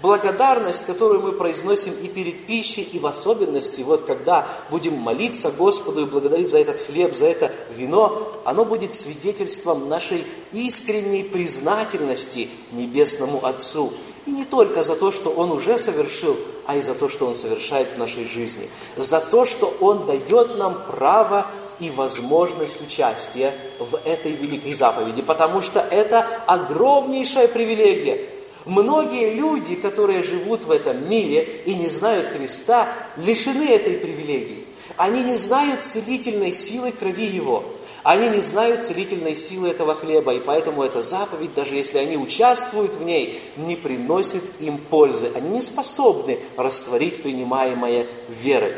Благодарность, 0.00 0.86
которую 0.86 1.22
мы 1.22 1.32
произносим 1.32 1.92
и 1.92 2.06
перед 2.06 2.46
пищей, 2.46 2.82
и 2.82 3.00
в 3.00 3.06
особенности, 3.06 3.80
вот 3.80 4.04
когда 4.04 4.46
будем 4.70 4.94
молиться 4.94 5.50
Господу 5.50 6.02
и 6.02 6.04
благодарить 6.04 6.50
за 6.50 6.58
этот 6.58 6.80
хлеб, 6.80 7.16
за 7.16 7.26
это 7.26 7.52
вино, 7.74 8.40
оно 8.44 8.64
будет 8.64 8.92
свидетельством 8.92 9.88
нашей 9.88 10.24
искренней 10.52 11.24
признательности 11.24 12.48
Небесному 12.70 13.44
Отцу. 13.44 13.92
И 14.26 14.30
не 14.30 14.44
только 14.44 14.84
за 14.84 14.94
то, 14.94 15.10
что 15.10 15.30
Он 15.30 15.50
уже 15.50 15.78
совершил, 15.80 16.36
а 16.66 16.76
и 16.76 16.80
за 16.80 16.94
то, 16.94 17.08
что 17.08 17.26
Он 17.26 17.34
совершает 17.34 17.90
в 17.90 17.98
нашей 17.98 18.24
жизни. 18.24 18.70
За 18.96 19.20
то, 19.20 19.44
что 19.44 19.74
Он 19.80 20.06
дает 20.06 20.56
нам 20.58 20.80
право 20.86 21.48
и 21.80 21.90
возможность 21.90 22.80
участия 22.80 23.52
в 23.80 23.96
этой 24.04 24.30
великой 24.30 24.74
заповеди, 24.74 25.22
потому 25.22 25.60
что 25.60 25.80
это 25.80 26.24
огромнейшая 26.46 27.48
привилегия– 27.48 28.28
Многие 28.68 29.32
люди, 29.32 29.76
которые 29.76 30.22
живут 30.22 30.66
в 30.66 30.70
этом 30.70 31.08
мире 31.08 31.62
и 31.64 31.74
не 31.74 31.88
знают 31.88 32.28
Христа, 32.28 32.86
лишены 33.16 33.66
этой 33.66 33.94
привилегии. 33.94 34.66
Они 34.98 35.22
не 35.22 35.36
знают 35.36 35.82
целительной 35.82 36.52
силы 36.52 36.92
крови 36.92 37.24
Его. 37.24 37.64
Они 38.02 38.28
не 38.28 38.40
знают 38.40 38.84
целительной 38.84 39.34
силы 39.34 39.68
этого 39.70 39.94
хлеба, 39.94 40.34
и 40.34 40.40
поэтому 40.40 40.82
эта 40.82 41.00
заповедь, 41.00 41.54
даже 41.54 41.76
если 41.76 41.96
они 41.96 42.18
участвуют 42.18 42.96
в 42.96 43.04
ней, 43.04 43.40
не 43.56 43.74
приносит 43.74 44.44
им 44.60 44.76
пользы. 44.76 45.30
Они 45.34 45.48
не 45.48 45.62
способны 45.62 46.38
растворить 46.58 47.22
принимаемое 47.22 48.06
верой. 48.28 48.74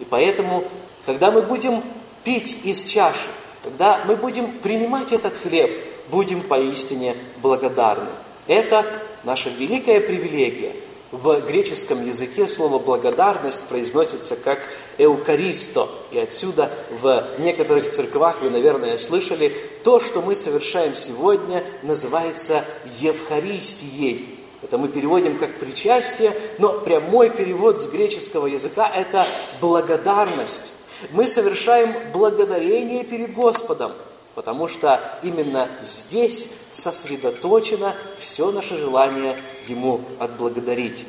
И 0.00 0.06
поэтому, 0.06 0.64
когда 1.04 1.30
мы 1.30 1.42
будем 1.42 1.82
пить 2.24 2.60
из 2.64 2.84
чаши, 2.84 3.28
когда 3.62 4.00
мы 4.06 4.16
будем 4.16 4.50
принимать 4.62 5.12
этот 5.12 5.36
хлеб, 5.36 5.70
будем 6.10 6.40
поистине 6.40 7.14
благодарны. 7.42 8.08
Это 8.46 8.86
наша 9.24 9.50
великая 9.50 10.00
привилегия. 10.00 10.74
В 11.10 11.40
греческом 11.42 12.04
языке 12.04 12.48
слово 12.48 12.80
«благодарность» 12.80 13.62
произносится 13.64 14.34
как 14.34 14.58
«эукаристо». 14.98 15.88
И 16.10 16.18
отсюда 16.18 16.72
в 16.90 17.24
некоторых 17.38 17.88
церквах, 17.88 18.42
вы, 18.42 18.50
наверное, 18.50 18.98
слышали, 18.98 19.54
то, 19.84 20.00
что 20.00 20.22
мы 20.22 20.34
совершаем 20.34 20.94
сегодня, 20.94 21.64
называется 21.82 22.64
Евхаристией. 22.98 24.40
Это 24.62 24.76
мы 24.76 24.88
переводим 24.88 25.38
как 25.38 25.60
причастие, 25.60 26.32
но 26.58 26.80
прямой 26.80 27.30
перевод 27.30 27.80
с 27.80 27.86
греческого 27.86 28.48
языка– 28.48 28.90
это 28.94 29.24
благодарность. 29.60 30.72
Мы 31.12 31.28
совершаем 31.28 31.94
благодарение 32.12 33.04
перед 33.04 33.34
Господом– 33.34 33.92
Потому 34.34 34.66
что 34.68 35.00
именно 35.22 35.68
здесь 35.80 36.48
сосредоточено 36.72 37.94
все 38.18 38.50
наше 38.50 38.76
желание 38.76 39.38
Ему 39.68 40.00
отблагодарить. 40.18 41.06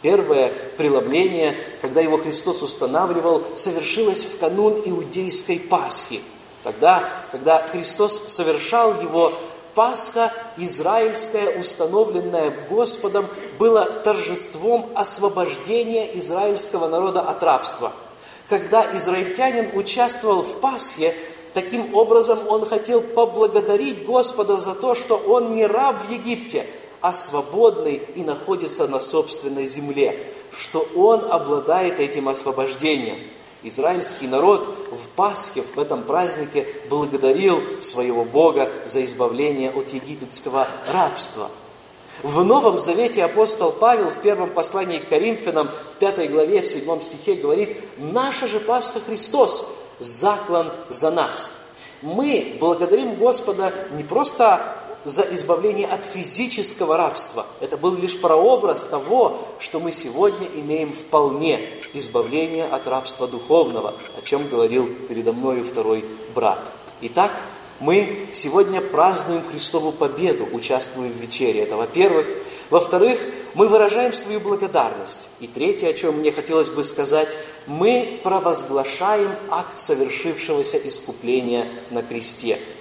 Первое 0.00 0.52
преломление, 0.76 1.56
когда 1.80 2.00
его 2.00 2.18
Христос 2.18 2.62
устанавливал, 2.62 3.44
совершилось 3.54 4.24
в 4.24 4.38
канун 4.38 4.82
иудейской 4.84 5.60
Пасхи. 5.60 6.20
Тогда, 6.64 7.08
когда 7.30 7.60
Христос 7.60 8.28
совершал 8.28 9.00
его, 9.00 9.32
Пасха 9.74 10.32
израильская, 10.58 11.58
установленная 11.58 12.52
Господом, 12.68 13.26
была 13.58 13.84
торжеством 13.86 14.90
освобождения 14.94 16.18
израильского 16.18 16.88
народа 16.88 17.22
от 17.22 17.42
рабства. 17.42 17.92
Когда 18.48 18.94
израильтянин 18.94 19.70
участвовал 19.74 20.42
в 20.42 20.60
Пасхе, 20.60 21.14
таким 21.54 21.94
образом 21.94 22.38
он 22.48 22.64
хотел 22.64 23.00
поблагодарить 23.00 24.04
Господа 24.04 24.58
за 24.58 24.74
то, 24.74 24.94
что 24.94 25.16
он 25.16 25.54
не 25.54 25.66
раб 25.66 25.96
в 26.06 26.10
Египте– 26.10 26.66
а 27.02 27.12
свободный 27.12 28.00
и 28.14 28.22
находится 28.22 28.86
на 28.86 29.00
собственной 29.00 29.66
земле, 29.66 30.32
что 30.56 30.86
он 30.94 31.30
обладает 31.30 31.98
этим 31.98 32.28
освобождением. 32.28 33.18
Израильский 33.64 34.28
народ 34.28 34.66
в 34.90 35.08
Пасхе, 35.14 35.62
в 35.62 35.78
этом 35.78 36.04
празднике, 36.04 36.66
благодарил 36.88 37.60
своего 37.80 38.24
Бога 38.24 38.70
за 38.84 39.04
избавление 39.04 39.70
от 39.70 39.88
египетского 39.88 40.66
рабства. 40.92 41.48
В 42.22 42.44
Новом 42.44 42.78
Завете 42.78 43.24
апостол 43.24 43.72
Павел 43.72 44.08
в 44.08 44.20
первом 44.20 44.50
послании 44.50 44.98
к 44.98 45.08
Коринфянам, 45.08 45.70
в 45.94 45.98
пятой 45.98 46.28
главе, 46.28 46.62
в 46.62 46.66
седьмом 46.66 47.00
стихе 47.00 47.34
говорит, 47.34 47.76
«Наша 47.98 48.46
же 48.46 48.60
Пасха 48.60 49.00
Христос, 49.00 49.72
заклан 50.02 50.70
за 50.88 51.10
нас». 51.10 51.50
Мы 52.02 52.56
благодарим 52.58 53.14
Господа 53.14 53.72
не 53.92 54.02
просто 54.02 54.76
за 55.04 55.22
избавление 55.32 55.86
от 55.86 56.04
физического 56.04 56.96
рабства. 56.96 57.46
Это 57.60 57.76
был 57.76 57.94
лишь 57.94 58.20
прообраз 58.20 58.84
того, 58.84 59.38
что 59.58 59.80
мы 59.80 59.92
сегодня 59.92 60.46
имеем 60.54 60.92
вполне 60.92 61.60
избавление 61.92 62.66
от 62.66 62.86
рабства 62.86 63.26
духовного, 63.26 63.94
о 64.16 64.22
чем 64.22 64.48
говорил 64.48 64.88
передо 65.08 65.32
мною 65.32 65.64
второй 65.64 66.04
брат. 66.34 66.72
Итак, 67.00 67.32
мы 67.82 68.28
сегодня 68.32 68.80
празднуем 68.80 69.42
Христову 69.42 69.90
победу, 69.92 70.48
участвуя 70.52 71.08
в 71.08 71.16
вечере. 71.16 71.62
Это 71.62 71.76
во-первых. 71.76 72.26
Во-вторых, 72.70 73.18
мы 73.54 73.66
выражаем 73.66 74.12
свою 74.12 74.40
благодарность. 74.40 75.28
И 75.40 75.48
третье, 75.48 75.88
о 75.88 75.92
чем 75.92 76.18
мне 76.18 76.32
хотелось 76.32 76.70
бы 76.70 76.82
сказать, 76.84 77.36
мы 77.66 78.20
провозглашаем 78.22 79.30
акт 79.50 79.76
совершившегося 79.76 80.78
искупления 80.78 81.66
на 81.90 82.02
кресте– 82.02 82.58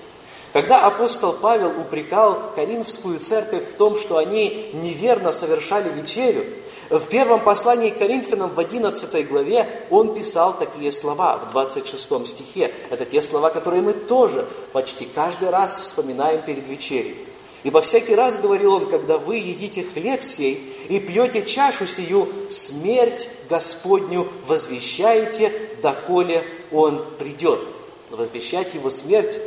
когда 0.53 0.86
апостол 0.86 1.34
Павел 1.34 1.70
упрекал 1.79 2.51
Коринфскую 2.55 3.20
церковь 3.20 3.70
в 3.70 3.75
том, 3.75 3.96
что 3.96 4.17
они 4.17 4.70
неверно 4.74 5.31
совершали 5.31 5.89
вечерю, 5.89 6.46
в 6.89 7.08
первом 7.08 7.39
послании 7.39 7.89
к 7.89 7.98
Коринфянам 7.98 8.50
в 8.50 8.60
11 8.60 9.27
главе 9.29 9.65
он 9.89 10.13
писал 10.13 10.58
такие 10.58 10.91
слова 10.91 11.38
в 11.38 11.51
26 11.51 12.27
стихе. 12.27 12.74
Это 12.89 13.05
те 13.05 13.22
слова, 13.22 13.50
которые 13.50 13.81
мы 13.81 13.93
тоже 13.93 14.46
почти 14.74 15.05
каждый 15.05 15.51
раз 15.51 15.77
вспоминаем 15.77 16.41
перед 16.41 16.67
вечерей. 16.67 17.27
Ибо 17.63 17.79
всякий 17.79 18.15
раз, 18.15 18.38
говорил 18.38 18.74
он, 18.74 18.88
когда 18.88 19.17
вы 19.17 19.38
едите 19.38 19.84
хлеб 19.84 20.24
сей 20.24 20.67
и 20.89 21.00
пьете 21.00 21.46
чашу 21.46 21.86
сию, 21.86 22.27
смерть 22.50 23.29
Господню 23.50 24.27
возвещаете, 24.48 25.53
доколе 25.81 26.43
Он 26.72 27.05
придет. 27.20 27.60
Возвещать 28.10 28.74
Его 28.74 28.89
смерть 28.89 29.39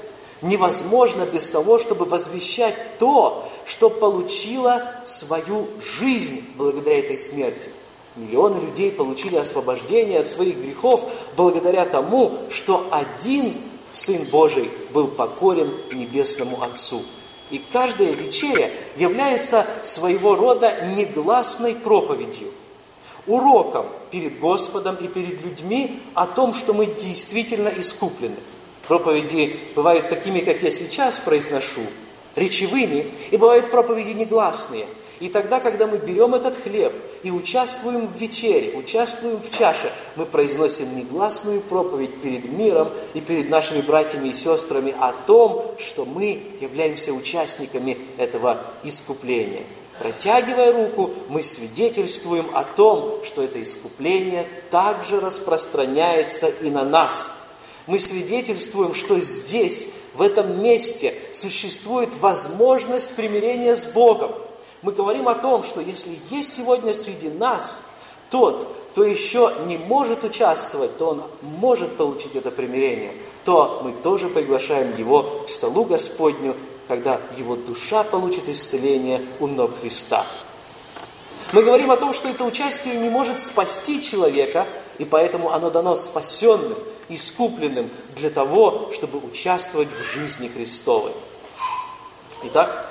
невозможно 0.45 1.25
без 1.25 1.51
того, 1.51 1.79
чтобы 1.79 2.05
возвещать 2.05 2.99
то, 2.99 3.49
что 3.65 3.91
получило 3.91 4.85
свою 5.05 5.69
жизнь 5.81 6.45
благодаря 6.57 6.99
этой 6.99 7.19
смерти. 7.19 7.71
Миллионы 8.15 8.61
людей 8.61 8.93
получили 8.93 9.37
освобождение 9.37 10.21
от 10.21 10.27
своих 10.27 10.57
грехов 10.59 11.11
благодаря 11.37 11.85
тому, 11.85 12.33
что 12.51 12.87
один 12.93 13.55
Сын 13.91 14.23
Божий 14.31 14.71
был 14.93 15.09
покорен 15.09 15.73
Небесному 15.93 16.63
Отцу. 16.63 17.03
И 17.51 17.61
каждая 17.73 18.13
вечеря 18.13 18.71
является 18.97 19.67
своего 19.83 20.35
рода 20.37 20.87
негласной 20.97 21.75
проповедью, 21.75 22.49
уроком 23.27 23.87
перед 24.11 24.39
Господом 24.41 24.97
и 24.97 25.09
перед 25.09 25.43
людьми 25.43 26.01
о 26.15 26.27
том, 26.27 26.55
что 26.55 26.75
мы 26.75 26.87
действительно 26.87 27.69
искуплены– 27.69 28.37
Проповеди 28.89 29.57
бывают 29.75 30.09
такими, 30.09 30.41
как 30.41 30.63
я 30.63 30.71
сейчас 30.71 31.19
произношу, 31.19 31.83
речевыми, 32.37 33.11
и 33.31 33.37
бывают 33.37 33.71
проповеди 33.71 34.11
негласные. 34.11 34.87
И 35.21 35.29
тогда, 35.29 35.61
когда 35.61 35.87
мы 35.87 35.99
берем 35.99 36.35
этот 36.35 36.57
хлеб 36.57 36.93
и 37.23 37.31
участвуем 37.31 38.09
в 38.09 38.17
вечере, 38.17 38.77
участвуем 38.77 39.41
в 39.41 39.51
чаше, 39.51 39.91
мы 40.17 40.27
произносим 40.27 40.97
негласную 40.99 41.61
проповедь 41.61 42.21
перед 42.21 42.51
миром 42.53 42.91
и 43.15 43.21
перед 43.21 43.49
нашими 43.49 43.81
братьями 43.81 44.29
и 44.29 44.33
сестрами 44.33 44.95
о 44.99 45.13
том, 45.13 45.77
что 45.79 46.05
мы 46.05 46.43
являемся 46.61 47.13
участниками 47.13 47.97
этого 48.19 48.61
искупления. 48.83 49.63
Протягивая 50.01 50.73
руку, 50.73 51.13
мы 51.29 51.45
свидетельствуем 51.45 52.47
о 52.53 52.65
том, 52.65 53.23
что 53.23 53.45
это 53.45 53.63
искупление 53.63 54.45
также 54.69 55.21
распространяется 55.21 56.49
и 56.49 56.69
на 56.69 56.85
нас– 56.85 57.31
мы 57.87 57.99
свидетельствуем, 57.99 58.95
что 58.95 59.21
здесь, 59.21 59.89
в 60.15 60.23
этом 60.23 60.63
месте, 60.63 61.15
существует 61.33 62.15
возможность 62.21 63.15
примирения 63.15 63.77
с 63.77 63.87
Богом. 63.87 64.33
Мы 64.83 64.93
говорим 64.93 65.29
о 65.29 65.35
том, 65.35 65.63
что 65.63 65.81
если 65.81 66.17
есть 66.31 66.57
сегодня 66.57 66.95
среди 66.95 67.29
нас 67.29 67.83
тот, 68.31 68.69
кто 68.93 69.05
еще 69.05 69.53
не 69.67 69.77
может 69.77 70.25
участвовать, 70.25 70.97
то 70.97 71.09
он 71.09 71.23
может 71.43 71.97
получить 71.97 72.37
это 72.37 72.51
примирение, 72.51 73.13
то 73.45 73.81
мы 73.85 73.93
тоже 73.93 74.29
приглашаем 74.29 74.97
его 74.97 75.43
к 75.45 75.49
столу 75.49 75.85
Господню, 75.85 76.57
когда 76.89 77.21
его 77.37 77.57
душа 77.57 78.05
получит 78.05 78.49
исцеление 78.49 79.25
у 79.41 79.47
ног 79.47 79.79
Христа. 79.81 80.25
Мы 81.53 81.63
говорим 81.63 81.91
о 81.91 81.97
том, 81.97 82.13
что 82.13 82.29
это 82.29 82.45
участие 82.45 82.97
не 82.97 83.11
может 83.11 83.41
спасти 83.41 84.03
человека, 84.03 84.67
и 84.99 85.05
поэтому 85.05 85.53
оно 85.53 85.71
дано 85.71 85.95
спасенным– 85.95 86.79
искупленным 87.09 87.91
для 88.17 88.31
того, 88.31 88.91
чтобы 88.93 89.19
участвовать 89.19 89.89
в 89.89 90.03
жизни 90.03 90.49
Христовой. 90.49 91.13
Итак, 92.45 92.91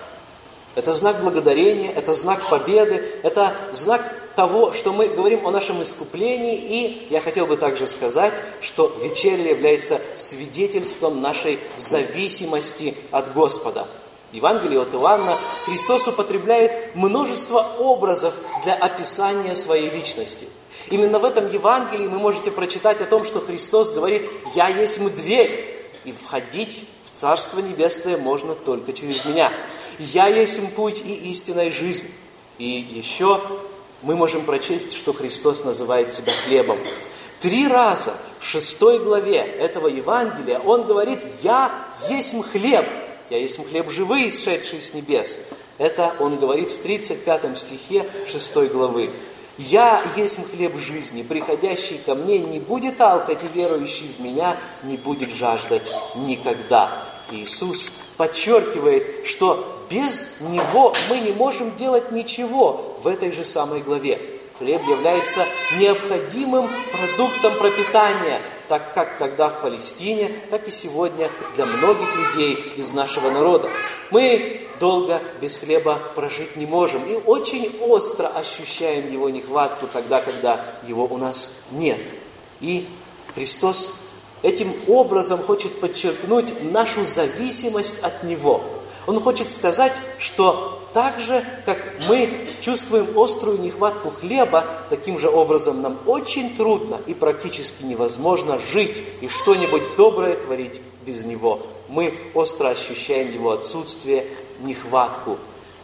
это 0.75 0.93
знак 0.93 1.21
благодарения, 1.21 1.91
это 1.91 2.13
знак 2.13 2.41
победы, 2.49 3.05
это 3.21 3.55
знак 3.71 4.01
того, 4.35 4.73
что 4.73 4.91
мы 4.91 5.07
говорим 5.07 5.45
о 5.45 5.51
нашем 5.51 5.81
искуплении, 5.83 6.55
и 6.55 7.07
я 7.11 7.21
хотел 7.21 7.45
бы 7.45 7.57
также 7.57 7.85
сказать, 7.85 8.41
что 8.61 8.95
вечеря 9.01 9.47
является 9.49 10.01
свидетельством 10.15 11.21
нашей 11.21 11.59
зависимости 11.75 12.95
от 13.11 13.31
Господа. 13.33 13.85
В 14.31 14.35
Евангелии 14.35 14.79
от 14.79 14.95
Иоанна 14.95 15.37
Христос 15.65 16.07
употребляет 16.07 16.95
множество 16.95 17.59
образов 17.77 18.33
для 18.63 18.73
описания 18.73 19.53
своей 19.53 19.91
личности– 19.91 20.47
Именно 20.89 21.19
в 21.19 21.25
этом 21.25 21.49
Евангелии 21.49 22.07
вы 22.07 22.19
можете 22.19 22.51
прочитать 22.51 23.01
о 23.01 23.05
том, 23.05 23.23
что 23.23 23.39
Христос 23.39 23.91
говорит, 23.91 24.29
«Я 24.55 24.67
есть 24.67 25.03
дверь, 25.15 25.69
и 26.05 26.11
входить 26.11 26.85
в 27.05 27.15
Царство 27.15 27.59
Небесное 27.59 28.17
можно 28.17 28.55
только 28.55 28.93
через 28.93 29.23
Меня. 29.25 29.51
Я 29.99 30.27
есть 30.27 30.59
путь 30.75 31.01
и 31.05 31.13
истинная 31.29 31.69
жизнь». 31.69 32.07
И 32.57 32.65
еще 32.65 33.41
мы 34.01 34.15
можем 34.15 34.43
прочесть, 34.43 34.93
что 34.93 35.13
Христос 35.13 35.63
называет 35.63 36.13
себя 36.13 36.33
хлебом. 36.45 36.77
Три 37.39 37.67
раза 37.67 38.13
в 38.39 38.45
шестой 38.45 38.99
главе 38.99 39.37
этого 39.37 39.87
Евангелия 39.87 40.59
Он 40.59 40.83
говорит, 40.83 41.19
«Я 41.41 41.71
есть 42.09 42.35
хлеб, 42.51 42.85
я 43.29 43.37
есть 43.37 43.59
хлеб 43.67 43.89
живый, 43.89 44.27
исшедший 44.27 44.81
с 44.81 44.93
небес». 44.93 45.41
Это 45.77 46.13
Он 46.19 46.37
говорит 46.37 46.71
в 46.71 46.81
35 46.81 47.57
стихе 47.57 48.05
6 48.27 48.71
главы. 48.71 49.09
«Я 49.57 50.01
есть 50.15 50.39
хлеб 50.49 50.75
жизни, 50.77 51.21
приходящий 51.21 51.99
ко 51.99 52.15
мне 52.15 52.39
не 52.39 52.59
будет 52.59 52.99
алкать, 52.99 53.43
и 53.43 53.47
верующий 53.47 54.09
в 54.17 54.21
меня 54.21 54.57
не 54.83 54.97
будет 54.97 55.29
жаждать 55.31 55.91
никогда». 56.15 57.05
Иисус 57.31 57.91
подчеркивает, 58.17 59.25
что 59.25 59.85
без 59.89 60.39
Него 60.41 60.93
мы 61.09 61.19
не 61.19 61.31
можем 61.33 61.75
делать 61.75 62.11
ничего 62.11 62.97
в 63.03 63.07
этой 63.07 63.31
же 63.31 63.43
самой 63.43 63.81
главе. 63.81 64.19
Хлеб 64.57 64.87
является 64.87 65.45
необходимым 65.79 66.69
продуктом 66.91 67.57
пропитания, 67.57 68.39
так 68.67 68.93
как 68.93 69.17
тогда 69.17 69.49
в 69.49 69.61
Палестине, 69.61 70.31
так 70.49 70.67
и 70.67 70.71
сегодня 70.71 71.29
для 71.55 71.65
многих 71.65 72.15
людей 72.15 72.53
из 72.75 72.93
нашего 72.93 73.29
народа. 73.29 73.69
Мы 74.09 74.62
долго 74.79 75.21
без 75.41 75.57
хлеба 75.57 75.99
прожить 76.15 76.55
не 76.55 76.65
можем. 76.65 77.03
И 77.05 77.15
очень 77.15 77.75
остро 77.81 78.27
ощущаем 78.27 79.11
его 79.11 79.29
нехватку 79.29 79.87
тогда, 79.87 80.21
когда 80.21 80.63
его 80.87 81.05
у 81.05 81.17
нас 81.17 81.63
нет. 81.71 81.99
И 82.61 82.87
Христос 83.33 83.93
этим 84.41 84.73
образом 84.87 85.39
хочет 85.39 85.79
подчеркнуть 85.79 86.71
нашу 86.71 87.03
зависимость 87.03 88.03
от 88.03 88.23
Него. 88.23 88.63
Он 89.05 89.19
хочет 89.19 89.49
сказать, 89.49 89.93
что 90.17 90.79
так 90.93 91.19
же, 91.19 91.43
как 91.65 91.77
мы 92.07 92.29
чувствуем 92.61 93.19
острую 93.19 93.59
нехватку 93.59 94.11
хлеба, 94.11 94.65
таким 94.89 95.17
же 95.17 95.29
образом 95.29 95.81
нам 95.81 95.97
очень 96.05 96.55
трудно 96.55 97.01
и 97.07 97.13
практически 97.13 97.83
невозможно 97.83 98.59
жить 98.59 99.03
и 99.21 99.27
что-нибудь 99.27 99.81
доброе 99.97 100.35
творить 100.35 100.81
без 101.05 101.25
него. 101.25 101.61
Мы 101.89 102.13
остро 102.33 102.69
ощущаем 102.69 103.31
его 103.33 103.51
отсутствие, 103.51 104.25
нехватку. 104.63 105.37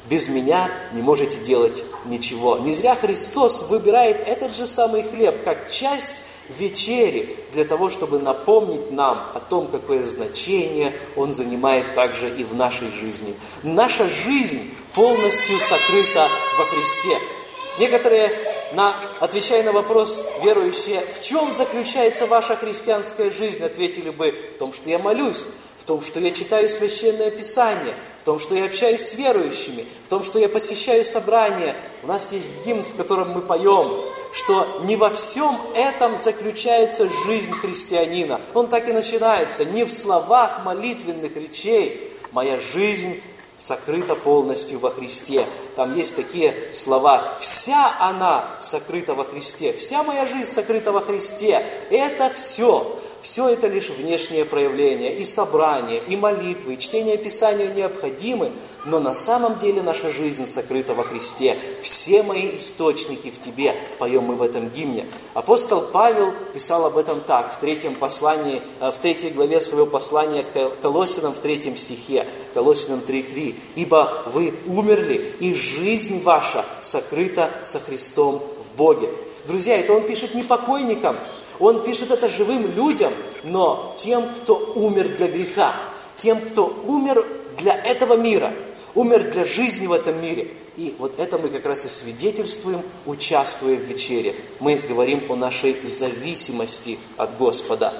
Без 0.09 0.27
меня 0.27 0.71
не 0.93 1.01
можете 1.01 1.39
делать 1.39 1.83
ничего. 2.05 2.57
Не 2.57 2.71
зря 2.73 2.95
Христос 2.95 3.67
выбирает 3.69 4.27
этот 4.27 4.55
же 4.55 4.65
самый 4.65 5.03
хлеб, 5.03 5.43
как 5.43 5.69
часть 5.69 6.23
вечери, 6.57 7.35
для 7.51 7.63
того, 7.63 7.89
чтобы 7.89 8.19
напомнить 8.19 8.91
нам 8.91 9.31
о 9.35 9.39
том, 9.39 9.67
какое 9.67 10.03
значение 10.05 10.95
он 11.15 11.31
занимает 11.31 11.93
также 11.93 12.29
и 12.29 12.43
в 12.43 12.55
нашей 12.55 12.89
жизни. 12.89 13.35
Наша 13.61 14.07
жизнь 14.07 14.61
полностью 14.95 15.57
сокрыта 15.59 16.27
во 16.57 16.65
Христе. 16.65 17.17
Некоторые, 17.79 18.31
на, 18.73 18.95
отвечая 19.19 19.63
на 19.63 19.71
вопрос 19.71 20.25
верующие, 20.43 21.01
в 21.01 21.21
чем 21.21 21.53
заключается 21.53 22.25
ваша 22.25 22.55
христианская 22.55 23.29
жизнь, 23.29 23.63
ответили 23.63 24.09
бы, 24.09 24.31
в 24.55 24.57
том, 24.57 24.73
что 24.73 24.89
я 24.89 24.99
молюсь, 24.99 25.45
том, 25.89 26.03
что 26.03 26.19
я 26.19 26.29
читаю 26.29 26.69
Священное 26.69 27.31
Писание, 27.31 27.95
в 28.21 28.23
том, 28.23 28.37
что 28.37 28.53
я 28.53 28.65
общаюсь 28.65 29.01
с 29.01 29.15
верующими, 29.15 29.87
в 30.05 30.07
том, 30.07 30.23
что 30.23 30.37
я 30.37 30.47
посещаю 30.47 31.03
собрания. 31.03 31.75
У 32.03 32.07
нас 32.07 32.31
есть 32.31 32.63
гимн, 32.63 32.83
в 32.83 32.95
котором 32.95 33.31
мы 33.31 33.41
поем, 33.41 34.05
что 34.31 34.81
не 34.83 34.95
во 34.97 35.09
всем 35.09 35.59
этом 35.73 36.15
заключается 36.15 37.09
жизнь 37.25 37.53
христианина. 37.53 38.39
Он 38.53 38.67
так 38.67 38.87
и 38.87 38.93
начинается, 38.93 39.65
не 39.65 39.83
в 39.83 39.91
словах 39.91 40.63
молитвенных 40.63 41.35
речей. 41.35 42.13
Моя 42.33 42.59
жизнь 42.59 43.19
сокрыта 43.57 44.13
полностью 44.13 44.77
во 44.77 44.91
Христе. 44.91 45.47
Там 45.75 45.97
есть 45.97 46.15
такие 46.15 46.55
слова. 46.71 47.35
Вся 47.39 47.95
она 47.99 48.47
сокрыта 48.59 49.15
во 49.15 49.23
Христе. 49.23 49.73
Вся 49.73 50.03
моя 50.03 50.27
жизнь 50.27 50.51
сокрыта 50.53 50.91
во 50.91 51.01
Христе. 51.01 51.65
Это 51.89 52.29
все. 52.29 52.99
Все 53.21 53.49
это 53.49 53.67
лишь 53.67 53.89
внешнее 53.89 54.45
проявление, 54.45 55.13
и 55.13 55.25
собрание, 55.25 56.01
и 56.07 56.15
молитвы, 56.15 56.75
и 56.75 56.77
чтение 56.77 57.17
Писания 57.17 57.67
необходимы, 57.67 58.51
но 58.85 58.99
на 58.99 59.13
самом 59.13 59.59
деле 59.59 59.81
наша 59.81 60.09
жизнь 60.09 60.45
сокрыта 60.45 60.93
во 60.93 61.03
Христе. 61.03 61.57
Все 61.81 62.23
мои 62.23 62.55
источники 62.55 63.29
в 63.29 63.39
Тебе, 63.39 63.75
поем 63.97 64.23
мы 64.23 64.35
в 64.35 64.41
этом 64.41 64.69
гимне. 64.69 65.05
Апостол 65.33 65.81
Павел 65.81 66.33
писал 66.53 66.85
об 66.85 66.97
этом 66.97 67.19
так, 67.19 67.53
в 67.53 67.59
третьем 67.59 67.95
послании, 67.95 68.61
э, 68.79 68.91
в 68.91 68.97
третьей 68.97 69.31
главе 69.31 69.59
своего 69.59 69.85
послания 69.85 70.43
к 70.43 70.81
Колосинам, 70.81 71.33
в 71.33 71.39
третьем 71.39 71.75
стихе, 71.75 72.25
Колосинам 72.53 73.01
3.3. 73.01 73.55
«Ибо 73.75 74.23
вы 74.27 74.53
умерли, 74.65 75.35
и 75.39 75.53
жизнь 75.53 76.21
ваша 76.23 76.65
сокрыта 76.79 77.51
со 77.63 77.79
Христом 77.79 78.41
в 78.63 78.77
Боге». 78.77 79.09
Друзья, 79.45 79.77
это 79.77 79.93
он 79.93 80.03
пишет 80.03 80.35
не 80.35 80.43
покойникам, 80.43 81.17
он 81.59 81.83
пишет 81.83 82.11
это 82.11 82.29
живым 82.29 82.73
людям, 82.73 83.13
но 83.43 83.93
тем, 83.97 84.27
кто 84.41 84.73
умер 84.75 85.17
для 85.17 85.27
греха, 85.27 85.75
тем, 86.17 86.39
кто 86.39 86.67
умер 86.85 87.25
для 87.57 87.75
этого 87.75 88.15
мира, 88.15 88.53
умер 88.95 89.31
для 89.31 89.45
жизни 89.45 89.87
в 89.87 89.93
этом 89.93 90.21
мире. 90.21 90.51
И 90.77 90.95
вот 90.97 91.19
это 91.19 91.37
мы 91.37 91.49
как 91.49 91.65
раз 91.65 91.85
и 91.85 91.89
свидетельствуем, 91.89 92.81
участвуя 93.05 93.75
в 93.75 93.81
вечере. 93.81 94.33
Мы 94.59 94.77
говорим 94.77 95.29
о 95.29 95.35
нашей 95.35 95.75
зависимости 95.85 96.97
от 97.17 97.37
Господа. 97.37 97.93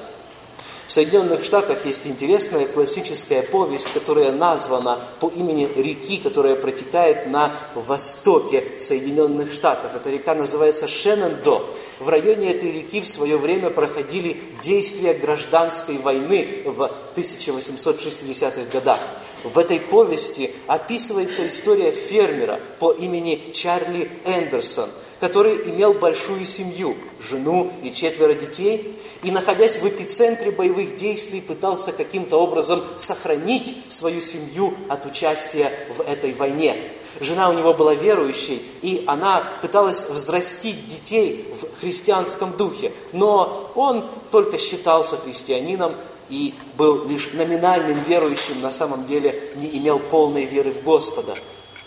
В 0.89 0.91
Соединенных 0.91 1.43
Штатах 1.43 1.85
есть 1.85 2.07
интересная 2.07 2.65
классическая 2.65 3.43
повесть, 3.43 3.93
которая 3.93 4.31
названа 4.31 4.99
по 5.19 5.29
имени 5.29 5.69
реки, 5.75 6.17
которая 6.17 6.55
протекает 6.55 7.27
на 7.27 7.53
востоке 7.75 8.63
Соединенных 8.79 9.53
Штатов. 9.53 9.95
Эта 9.95 10.09
река 10.09 10.33
называется 10.33 10.87
Шеннендо. 10.87 11.63
В 11.99 12.09
районе 12.09 12.55
этой 12.55 12.71
реки 12.71 13.01
в 13.01 13.07
свое 13.07 13.37
время 13.37 13.69
проходили 13.69 14.41
действия 14.63 15.13
гражданской 15.13 15.99
войны 15.99 16.63
в 16.65 16.91
1860-х 17.13 18.71
годах. 18.73 18.99
В 19.43 19.59
этой 19.59 19.79
повести 19.79 20.51
описывается 20.65 21.45
история 21.45 21.91
фермера 21.91 22.59
по 22.79 22.91
имени 22.93 23.51
Чарли 23.53 24.09
Эндерсон– 24.25 24.89
который 25.19 25.55
имел 25.69 25.93
большую 25.93 26.45
семью, 26.45 26.95
жену 27.21 27.71
и 27.83 27.91
четверо 27.91 28.33
детей, 28.33 28.97
и, 29.23 29.31
находясь 29.31 29.77
в 29.77 29.87
эпицентре 29.87 30.51
боевых 30.51 30.95
действий, 30.95 31.41
пытался 31.41 31.91
каким-то 31.91 32.37
образом 32.37 32.81
сохранить 32.97 33.75
свою 33.89 34.21
семью 34.21 34.73
от 34.87 35.05
участия 35.05 35.71
в 35.97 36.01
этой 36.01 36.33
войне. 36.33 36.91
Жена 37.19 37.49
у 37.49 37.53
него 37.53 37.73
была 37.73 37.95
верующей, 37.95 38.63
и 38.81 39.03
она 39.07 39.43
пыталась 39.61 40.09
взрастить 40.09 40.87
детей 40.87 41.45
в 41.53 41.81
христианском 41.81 42.55
духе, 42.55 42.93
но 43.11 43.71
он 43.75 44.05
только 44.31 44.57
считался 44.57 45.17
христианином 45.17 45.95
и 46.29 46.53
был 46.77 47.05
лишь 47.07 47.33
номинальным 47.33 48.01
верующим, 48.03 48.61
на 48.61 48.71
самом 48.71 49.05
деле 49.05 49.51
не 49.55 49.77
имел 49.79 49.99
полной 49.99 50.45
веры 50.45 50.71
в 50.71 50.83
Господа. 50.83 51.35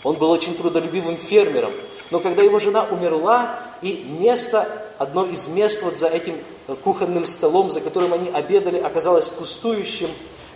Он 0.03 0.15
был 0.15 0.29
очень 0.29 0.53
трудолюбивым 0.53 1.17
фермером, 1.17 1.71
но 2.11 2.19
когда 2.19 2.41
его 2.41 2.59
жена 2.59 2.85
умерла, 2.89 3.59
и 3.81 4.05
место, 4.19 4.67
одно 4.97 5.25
из 5.25 5.47
мест 5.47 5.81
вот 5.81 5.97
за 5.97 6.07
этим 6.07 6.35
кухонным 6.83 7.25
столом, 7.25 7.71
за 7.71 7.81
которым 7.81 8.13
они 8.13 8.29
обедали, 8.29 8.79
оказалось 8.79 9.29
пустующим, 9.29 10.09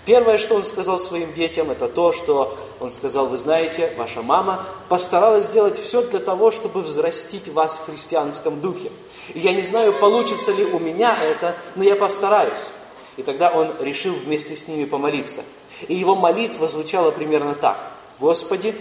Первое, 0.07 0.37
что 0.37 0.55
он 0.55 0.63
сказал 0.63 0.97
своим 0.97 1.33
детям, 1.33 1.69
это 1.69 1.89
то, 1.89 2.13
что 2.13 2.57
он 2.79 2.89
сказал, 2.91 3.27
вы 3.27 3.37
знаете, 3.37 3.91
ваша 3.97 4.21
мама 4.21 4.63
постаралась 4.87 5.47
сделать 5.47 5.77
все 5.77 6.01
для 6.01 6.19
того, 6.19 6.49
чтобы 6.49 6.81
взрастить 6.81 7.49
вас 7.49 7.75
в 7.75 7.91
христианском 7.91 8.61
духе. 8.61 8.89
И 9.33 9.39
я 9.39 9.51
не 9.51 9.63
знаю, 9.63 9.91
получится 9.91 10.53
ли 10.53 10.63
у 10.63 10.79
меня 10.79 11.21
это, 11.21 11.57
но 11.75 11.83
я 11.83 11.97
постараюсь. 11.97 12.71
И 13.17 13.21
тогда 13.21 13.51
он 13.51 13.73
решил 13.81 14.13
вместе 14.13 14.55
с 14.55 14.69
ними 14.69 14.85
помолиться. 14.85 15.41
И 15.89 15.95
его 15.95 16.15
молитва 16.15 16.69
звучала 16.69 17.11
примерно 17.11 17.53
так. 17.53 17.77
Господи, 18.17 18.75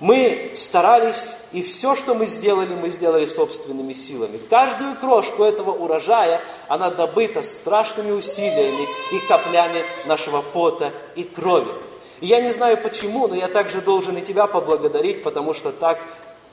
мы 0.00 0.50
старались, 0.54 1.36
и 1.52 1.62
все, 1.62 1.94
что 1.94 2.14
мы 2.14 2.26
сделали, 2.26 2.74
мы 2.74 2.88
сделали 2.88 3.26
собственными 3.26 3.92
силами. 3.92 4.38
Каждую 4.50 4.96
крошку 4.96 5.44
этого 5.44 5.70
урожая, 5.70 6.42
она 6.68 6.90
добыта 6.90 7.42
страшными 7.42 8.10
усилиями 8.10 8.86
и 9.12 9.18
каплями 9.28 9.82
нашего 10.06 10.42
пота 10.42 10.90
и 11.14 11.22
крови. 11.22 11.70
И 12.20 12.26
я 12.26 12.40
не 12.40 12.50
знаю 12.50 12.76
почему, 12.78 13.28
но 13.28 13.34
я 13.34 13.48
также 13.48 13.80
должен 13.80 14.16
и 14.16 14.22
тебя 14.22 14.46
поблагодарить, 14.46 15.22
потому 15.22 15.52
что 15.54 15.70
так 15.70 16.00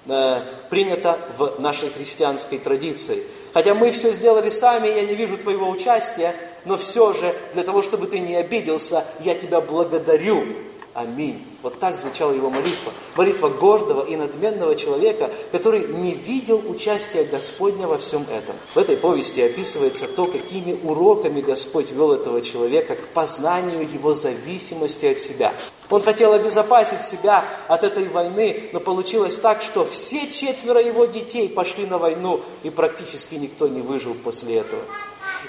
э, 0.08 0.42
принято 0.70 1.18
в 1.38 1.60
нашей 1.60 1.90
христианской 1.90 2.60
традиции. 2.60 3.24
Хотя 3.54 3.74
мы 3.74 3.92
все 3.92 4.12
сделали 4.12 4.50
сами, 4.50 4.88
я 4.88 5.04
не 5.04 5.16
вижу 5.16 5.38
твоего 5.38 5.70
участия, 5.70 6.36
но 6.66 6.78
все 6.78 7.12
же, 7.14 7.36
для 7.54 7.64
того, 7.64 7.82
чтобы 7.82 8.08
ты 8.08 8.20
не 8.20 8.36
обиделся, 8.36 9.04
я 9.22 9.34
тебя 9.34 9.62
благодарю. 9.62 10.46
Аминь. 10.94 11.42
Вот 11.62 11.80
так 11.80 11.96
звучала 11.96 12.34
его 12.34 12.50
молитва. 12.50 12.92
Молитва 13.16 13.48
гордого 13.48 14.04
и 14.04 14.18
надменного 14.18 14.76
человека, 14.76 15.32
который 15.52 15.88
не 15.88 16.14
видел 16.14 16.62
участия 16.68 17.24
Господня 17.24 17.88
во 17.88 17.98
всем 17.98 18.24
этом. 18.24 18.56
В 18.74 18.78
этой 18.78 18.98
повести 18.98 19.42
описывается 19.42 20.08
то, 20.08 20.26
какими 20.26 20.78
уроками 20.84 21.40
Господь 21.40 21.92
вел 21.92 22.12
этого 22.12 22.42
человека 22.42 22.96
к 22.96 23.08
познанию 23.10 23.88
его 23.88 24.14
зависимости 24.14 25.06
от 25.06 25.20
себя. 25.20 25.54
Он 25.92 26.02
хотел 26.02 26.32
обезопасить 26.32 27.04
себя 27.04 27.44
от 27.68 27.84
этой 27.84 28.08
войны, 28.08 28.70
но 28.72 28.80
получилось 28.80 29.38
так, 29.38 29.62
что 29.62 29.84
все 29.84 30.32
четверо 30.32 30.82
его 30.82 31.04
детей 31.06 31.50
пошли 31.50 31.86
на 31.86 31.98
войну, 31.98 32.40
и 32.64 32.70
практически 32.70 33.36
никто 33.36 33.68
не 33.68 33.82
выжил 33.82 34.16
после 34.16 34.60
этого. 34.60 34.82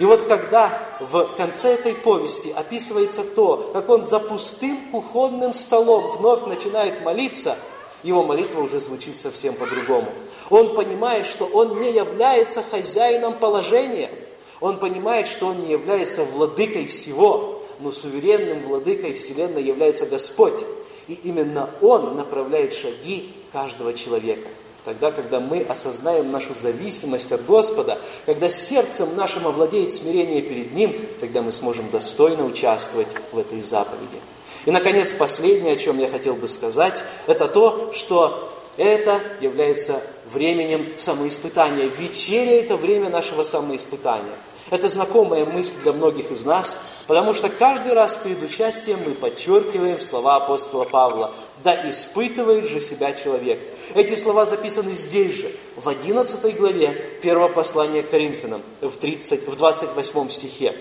И 0.00 0.04
вот 0.04 0.26
когда 0.26 0.82
в 0.98 1.26
конце 1.36 1.74
этой 1.74 1.94
повести 1.94 2.50
описывается 2.50 3.22
то, 3.22 3.70
как 3.72 3.88
он 3.88 4.02
за 4.02 4.18
пустым 4.18 4.78
кухонным 4.90 5.54
столом 5.54 6.10
вновь 6.10 6.44
начинает 6.46 7.04
молиться, 7.04 7.56
его 8.02 8.24
молитва 8.24 8.62
уже 8.62 8.80
звучит 8.80 9.16
совсем 9.16 9.54
по-другому. 9.54 10.08
Он 10.50 10.74
понимает, 10.74 11.26
что 11.26 11.44
он 11.46 11.80
не 11.80 11.92
является 11.92 12.64
хозяином 12.68 13.34
положения. 13.34 14.10
Он 14.58 14.78
понимает, 14.78 15.28
что 15.28 15.48
он 15.48 15.60
не 15.60 15.70
является 15.70 16.24
владыкой 16.24 16.86
всего, 16.86 17.61
но 17.82 17.92
суверенным 17.92 18.62
владыкой 18.62 19.12
Вселенной 19.12 19.62
является 19.62 20.06
Господь. 20.06 20.64
И 21.08 21.14
именно 21.24 21.68
Он 21.80 22.16
направляет 22.16 22.72
шаги 22.72 23.34
каждого 23.52 23.92
человека. 23.92 24.48
Тогда, 24.84 25.12
когда 25.12 25.38
мы 25.38 25.60
осознаем 25.60 26.32
нашу 26.32 26.54
зависимость 26.54 27.30
от 27.30 27.44
Господа, 27.46 27.98
когда 28.26 28.48
сердцем 28.48 29.14
нашим 29.14 29.46
овладеет 29.46 29.92
смирение 29.92 30.42
перед 30.42 30.72
Ним, 30.72 30.96
тогда 31.20 31.42
мы 31.42 31.52
сможем 31.52 31.88
достойно 31.90 32.44
участвовать 32.44 33.08
в 33.30 33.38
этой 33.38 33.60
заповеди. 33.60 34.18
И, 34.66 34.70
наконец, 34.70 35.12
последнее, 35.12 35.74
о 35.74 35.76
чем 35.76 35.98
я 35.98 36.08
хотел 36.08 36.34
бы 36.34 36.48
сказать, 36.48 37.04
это 37.26 37.46
то, 37.46 37.92
что 37.92 38.52
это 38.76 39.20
является 39.40 40.02
временем 40.26 40.94
самоиспытания. 40.96 41.86
Вечеря– 41.86 42.52
это 42.60 42.76
время 42.76 43.08
нашего 43.10 43.42
самоиспытания. 43.42 44.34
Это 44.70 44.88
знакомая 44.88 45.44
мысль 45.44 45.72
для 45.82 45.92
многих 45.92 46.30
из 46.30 46.44
нас, 46.44 46.80
потому 47.06 47.34
что 47.34 47.48
каждый 47.48 47.94
раз 47.94 48.16
перед 48.16 48.42
участием 48.42 48.98
мы 49.04 49.12
подчеркиваем 49.12 49.98
слова 49.98 50.36
апостола 50.36 50.84
Павла 50.84 51.34
«Да 51.62 51.88
испытывает 51.88 52.66
же 52.66 52.80
себя 52.80 53.12
человек». 53.12 53.58
Эти 53.94 54.14
слова 54.14 54.46
записаны 54.46 54.92
здесь 54.92 55.34
же, 55.34 55.52
в 55.76 55.88
11 55.88 56.56
главе 56.56 56.92
первого 57.22 57.48
послания 57.48 58.02
к 58.02 58.10
Коринфянам, 58.10 58.62
в, 58.80 58.90
30, 58.90 59.48
в 59.48 59.56
28 59.56 60.28
стихе. 60.28 60.74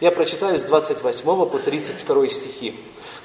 Я 0.00 0.10
прочитаю 0.10 0.58
с 0.58 0.64
28 0.64 1.24
по 1.46 1.58
32 1.58 2.28
стихи. 2.28 2.74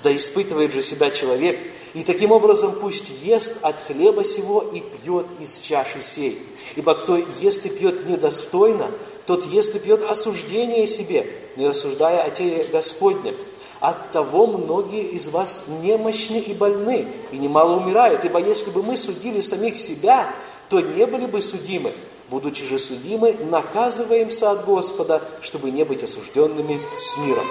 «Да 0.04 0.16
испытывает 0.16 0.72
же 0.72 0.84
себя 0.84 1.10
человек, 1.10 1.60
и 1.96 2.04
таким 2.04 2.32
образом 2.32 2.76
пусть 2.80 3.10
ест 3.24 3.54
от 3.64 3.82
хлеба 3.82 4.24
сего 4.24 4.62
и 4.62 4.82
пьет 4.82 5.26
из 5.40 5.58
чаши 5.58 6.02
сей. 6.02 6.40
Ибо 6.76 6.94
кто 6.94 7.18
ест 7.18 7.66
и 7.66 7.70
пьет 7.70 8.08
недостойно, 8.08 8.92
тот 9.28 9.44
ест 9.46 9.76
и 9.76 9.80
пьет 9.80 10.02
осуждение 10.04 10.88
себе, 10.88 11.30
не 11.58 11.68
рассуждая 11.68 12.24
о 12.24 12.32
теле 12.32 12.66
Господнем. 12.72 13.36
От 13.82 14.12
того 14.12 14.48
многие 14.48 15.04
из 15.04 15.28
вас 15.28 15.66
немощны 15.84 16.38
и 16.38 16.54
больны, 16.54 17.06
и 17.32 17.38
немало 17.38 17.76
умирают. 17.76 18.24
Ибо 18.24 18.40
если 18.40 18.72
бы 18.72 18.82
мы 18.82 18.96
судили 18.96 19.42
самих 19.42 19.78
себя, 19.78 20.34
то 20.70 20.80
не 20.80 21.06
были 21.06 21.26
бы 21.26 21.42
судимы. 21.42 21.94
Будучи 22.30 22.66
же 22.66 22.80
судимы, 22.80 23.36
наказываемся 23.52 24.50
от 24.50 24.66
Господа, 24.66 25.22
чтобы 25.42 25.72
не 25.72 25.84
быть 25.84 26.04
осужденными 26.04 26.80
с 26.98 27.18
миром. 27.18 27.46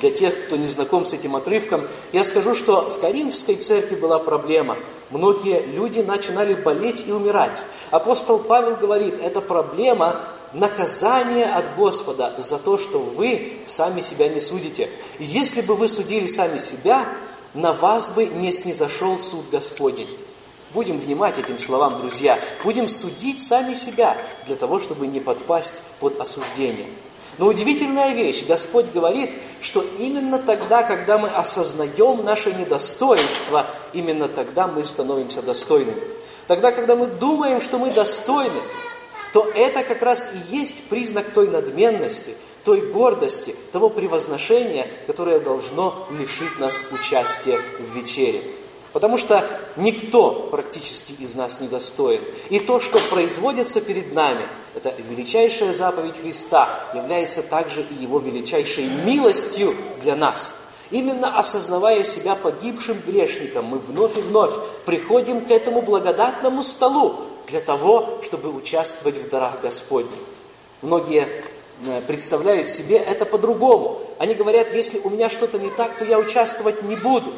Для 0.00 0.10
тех, 0.10 0.46
кто 0.46 0.56
не 0.56 0.66
знаком 0.66 1.04
с 1.04 1.12
этим 1.12 1.36
отрывком, 1.36 1.86
я 2.12 2.24
скажу, 2.24 2.54
что 2.54 2.88
в 2.88 3.00
Коринфской 3.00 3.56
церкви 3.56 3.96
была 3.96 4.18
проблема. 4.20 4.76
Многие 5.10 5.66
люди 5.66 5.98
начинали 5.98 6.54
болеть 6.54 7.04
и 7.06 7.12
умирать. 7.12 7.64
Апостол 7.90 8.38
Павел 8.38 8.76
говорит, 8.76 9.20
это 9.20 9.40
проблема 9.40 10.20
наказания 10.54 11.46
от 11.46 11.74
Господа 11.76 12.34
за 12.38 12.58
то, 12.58 12.78
что 12.78 12.98
вы 12.98 13.60
сами 13.66 14.00
себя 14.00 14.28
не 14.28 14.40
судите. 14.40 14.88
Если 15.18 15.60
бы 15.60 15.74
вы 15.74 15.88
судили 15.88 16.26
сами 16.26 16.58
себя, 16.58 17.06
на 17.54 17.72
вас 17.72 18.10
бы 18.10 18.26
не 18.26 18.52
снизошел 18.52 19.18
суд 19.18 19.50
Господень. 19.50 20.18
Будем 20.74 20.98
внимать 20.98 21.38
этим 21.38 21.58
словам, 21.58 21.98
друзья. 21.98 22.38
Будем 22.64 22.88
судить 22.88 23.40
сами 23.40 23.74
себя 23.74 24.16
для 24.46 24.56
того, 24.56 24.78
чтобы 24.78 25.06
не 25.06 25.20
подпасть 25.20 25.82
под 26.00 26.18
осуждение. 26.18 26.86
Но 27.38 27.46
удивительная 27.46 28.12
вещь, 28.12 28.44
Господь 28.46 28.86
говорит, 28.92 29.38
что 29.60 29.84
именно 29.98 30.38
тогда, 30.38 30.82
когда 30.82 31.18
мы 31.18 31.28
осознаем 31.28 32.24
наше 32.24 32.52
недостоинство, 32.52 33.66
именно 33.92 34.28
тогда 34.28 34.66
мы 34.66 34.84
становимся 34.84 35.42
достойными. 35.42 36.02
Тогда, 36.46 36.72
когда 36.72 36.96
мы 36.96 37.06
думаем, 37.06 37.60
что 37.60 37.78
мы 37.78 37.90
достойны, 37.90 38.60
то 39.32 39.50
это 39.54 39.82
как 39.82 40.02
раз 40.02 40.28
и 40.34 40.56
есть 40.56 40.84
признак 40.88 41.32
той 41.32 41.48
надменности, 41.48 42.34
той 42.64 42.80
гордости, 42.80 43.56
того 43.72 43.88
превозношения, 43.88 44.86
которое 45.06 45.40
должно 45.40 46.06
лишить 46.18 46.58
нас 46.58 46.82
участия 46.92 47.58
в 47.78 47.96
вечере. 47.96 48.42
Потому 48.92 49.16
что 49.16 49.48
никто 49.76 50.48
практически 50.50 51.12
из 51.12 51.34
нас 51.34 51.60
не 51.60 51.68
достоин. 51.68 52.20
И 52.50 52.60
то, 52.60 52.78
что 52.78 52.98
производится 53.10 53.80
перед 53.80 54.12
нами, 54.14 54.42
это 54.74 54.94
величайшая 55.08 55.72
заповедь 55.72 56.20
Христа, 56.20 56.68
является 56.94 57.42
также 57.42 57.82
и 57.82 57.94
Его 57.94 58.18
величайшей 58.18 58.84
милостью 58.84 59.74
для 60.02 60.14
нас. 60.14 60.56
Именно 60.90 61.38
осознавая 61.38 62.04
себя 62.04 62.34
погибшим 62.34 63.00
грешником, 63.06 63.64
мы 63.64 63.78
вновь 63.78 64.18
и 64.18 64.20
вновь 64.20 64.52
приходим 64.84 65.40
к 65.46 65.50
этому 65.50 65.80
благодатному 65.80 66.62
столу 66.62 67.16
для 67.46 67.60
того, 67.60 68.18
чтобы 68.22 68.50
участвовать 68.50 69.16
в 69.16 69.28
дарах 69.28 69.60
Господних. 69.60 70.18
Многие 70.80 71.28
э, 71.86 72.02
представляют 72.02 72.68
себе 72.68 72.96
это 72.96 73.24
по-другому. 73.26 74.00
Они 74.18 74.34
говорят, 74.34 74.72
если 74.72 74.98
у 74.98 75.10
меня 75.10 75.28
что-то 75.28 75.58
не 75.58 75.70
так, 75.70 75.96
то 75.96 76.04
я 76.04 76.18
участвовать 76.18 76.82
не 76.82 76.96
буду. 76.96 77.32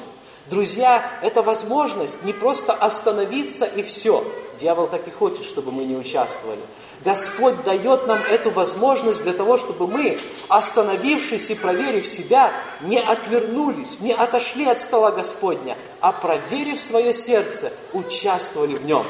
Друзья, 0.46 1.10
это 1.22 1.42
возможность 1.42 2.22
не 2.24 2.34
просто 2.34 2.74
остановиться 2.74 3.64
и 3.64 3.82
все. 3.82 4.22
Дьявол 4.58 4.86
так 4.86 5.08
и 5.08 5.10
хочет, 5.10 5.44
чтобы 5.44 5.72
мы 5.72 5.84
не 5.84 5.96
участвовали. 5.96 6.60
Господь 7.02 7.62
дает 7.64 8.06
нам 8.06 8.18
эту 8.30 8.50
возможность 8.50 9.22
для 9.22 9.32
того, 9.32 9.56
чтобы 9.56 9.86
мы, 9.86 10.18
остановившись 10.48 11.50
и 11.50 11.54
проверив 11.54 12.06
себя, 12.06 12.52
не 12.82 12.98
отвернулись, 12.98 14.00
не 14.00 14.12
отошли 14.12 14.66
от 14.66 14.80
стола 14.80 15.10
Господня, 15.10 15.76
а 16.00 16.12
проверив 16.12 16.80
свое 16.80 17.12
сердце, 17.12 17.72
участвовали 17.92 18.74
в 18.76 18.84
нем. 18.84 19.06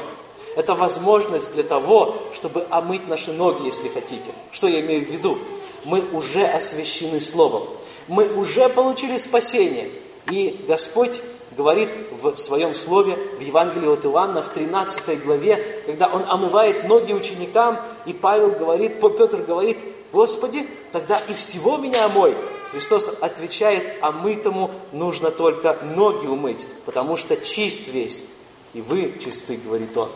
Это 0.55 0.75
возможность 0.75 1.53
для 1.53 1.63
того, 1.63 2.15
чтобы 2.33 2.65
омыть 2.69 3.07
наши 3.07 3.31
ноги, 3.31 3.65
если 3.65 3.89
хотите. 3.89 4.31
Что 4.51 4.67
я 4.67 4.79
имею 4.81 5.05
в 5.05 5.09
виду? 5.09 5.37
Мы 5.83 6.03
уже 6.13 6.45
освящены 6.45 7.19
Словом. 7.19 7.63
Мы 8.07 8.27
уже 8.33 8.69
получили 8.69 9.17
спасение– 9.17 9.89
и 10.31 10.65
Господь 10.67 11.21
говорит 11.55 11.97
в 12.21 12.35
своем 12.35 12.73
слове 12.73 13.15
в 13.37 13.41
Евангелии 13.41 13.87
от 13.87 14.05
Иоанна 14.05 14.41
в 14.41 14.49
13 14.49 15.23
главе, 15.23 15.63
когда 15.85 16.07
Он 16.07 16.23
омывает 16.27 16.87
ноги 16.87 17.13
ученикам, 17.13 17.79
и 18.05 18.13
Павел 18.13 18.51
говорит, 18.51 18.99
Петр 18.99 19.37
говорит, 19.43 19.83
Господи, 20.11 20.67
тогда 20.91 21.21
и 21.29 21.33
всего 21.33 21.77
меня 21.77 22.05
омой. 22.05 22.35
Христос 22.71 23.09
отвечает, 23.21 23.97
а 24.01 24.11
мытому 24.11 24.71
нужно 24.91 25.31
только 25.31 25.77
ноги 25.95 26.25
умыть, 26.25 26.67
потому 26.85 27.15
что 27.15 27.37
чист 27.37 27.87
весь, 27.87 28.25
и 28.73 28.81
вы 28.81 29.17
чисты, 29.19 29.57
говорит 29.63 29.95
Он. 29.95 30.09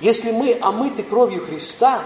Если 0.00 0.32
мы 0.32 0.56
омыты 0.60 1.02
кровью 1.02 1.44
Христа, 1.44 2.02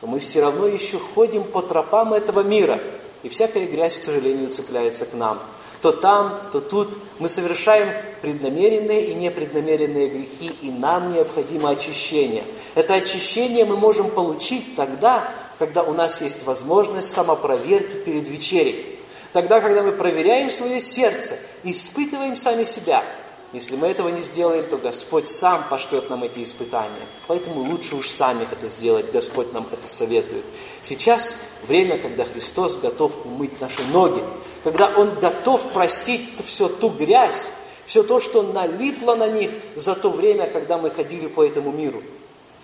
то 0.00 0.06
мы 0.06 0.18
все 0.18 0.40
равно 0.40 0.66
еще 0.66 0.98
ходим 0.98 1.44
по 1.44 1.62
тропам 1.62 2.12
этого 2.12 2.40
мира, 2.40 2.80
и 3.22 3.28
всякая 3.28 3.66
грязь, 3.66 3.98
к 3.98 4.02
сожалению, 4.02 4.50
цепляется 4.50 5.06
к 5.06 5.14
нам– 5.14 5.40
то 5.84 5.92
там, 5.92 6.40
то 6.50 6.62
тут 6.62 6.96
мы 7.18 7.28
совершаем 7.28 7.90
преднамеренные 8.22 9.10
и 9.10 9.14
непреднамеренные 9.14 10.08
грехи, 10.08 10.50
и 10.62 10.70
нам 10.70 11.12
необходимо 11.12 11.68
очищение. 11.68 12.42
Это 12.74 12.94
очищение 12.94 13.66
мы 13.66 13.76
можем 13.76 14.08
получить 14.08 14.76
тогда, 14.76 15.30
когда 15.58 15.82
у 15.82 15.92
нас 15.92 16.22
есть 16.22 16.46
возможность 16.46 17.12
самопроверки 17.12 17.96
перед 17.96 18.26
вечерей. 18.28 18.98
Тогда, 19.34 19.60
когда 19.60 19.82
мы 19.82 19.92
проверяем 19.92 20.48
свое 20.48 20.80
сердце, 20.80 21.36
испытываем 21.64 22.38
сами 22.38 22.64
себя– 22.64 23.04
если 23.54 23.76
мы 23.76 23.86
этого 23.86 24.08
не 24.08 24.20
сделаем, 24.20 24.64
то 24.68 24.76
Господь 24.76 25.28
сам 25.28 25.62
пошлет 25.70 26.10
нам 26.10 26.24
эти 26.24 26.42
испытания. 26.42 27.06
Поэтому 27.28 27.60
лучше 27.60 27.94
уж 27.94 28.08
сами 28.08 28.48
это 28.50 28.66
сделать. 28.66 29.12
Господь 29.12 29.52
нам 29.52 29.64
это 29.70 29.88
советует. 29.88 30.44
Сейчас 30.82 31.38
время, 31.66 31.98
когда 31.98 32.24
Христос 32.24 32.78
готов 32.78 33.12
умыть 33.24 33.60
наши 33.60 33.80
ноги, 33.92 34.22
когда 34.64 34.88
Он 34.96 35.14
готов 35.20 35.62
простить 35.72 36.28
всю 36.44 36.68
ту 36.68 36.88
грязь, 36.88 37.50
все 37.86 38.02
то, 38.02 38.18
что 38.18 38.42
налипло 38.42 39.14
на 39.14 39.28
них 39.28 39.50
за 39.76 39.94
то 39.94 40.10
время, 40.10 40.46
когда 40.46 40.76
мы 40.76 40.90
ходили 40.90 41.28
по 41.28 41.44
этому 41.44 41.70
миру. 41.70 42.02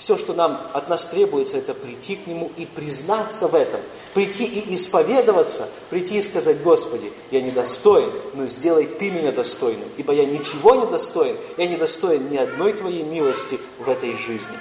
Все, 0.00 0.16
что 0.16 0.32
нам 0.32 0.58
от 0.72 0.88
нас 0.88 1.08
требуется, 1.08 1.58
это 1.58 1.74
прийти 1.74 2.16
к 2.16 2.26
Нему 2.26 2.50
и 2.56 2.64
признаться 2.64 3.48
в 3.48 3.54
этом. 3.54 3.82
Прийти 4.14 4.46
и 4.46 4.74
исповедоваться, 4.74 5.68
прийти 5.90 6.16
и 6.16 6.22
сказать, 6.22 6.62
Господи, 6.62 7.12
я 7.30 7.42
недостоин, 7.42 8.10
но 8.32 8.46
сделай 8.46 8.86
Ты 8.86 9.10
меня 9.10 9.30
достойным, 9.30 9.86
ибо 9.98 10.14
я 10.14 10.24
ничего 10.24 10.74
не 10.76 10.86
достоин, 10.86 11.36
я 11.58 11.66
не 11.66 11.76
достоин 11.76 12.30
ни 12.30 12.38
одной 12.38 12.72
Твоей 12.72 13.02
милости 13.02 13.60
в 13.78 13.90
этой 13.90 14.16
жизни. 14.16 14.56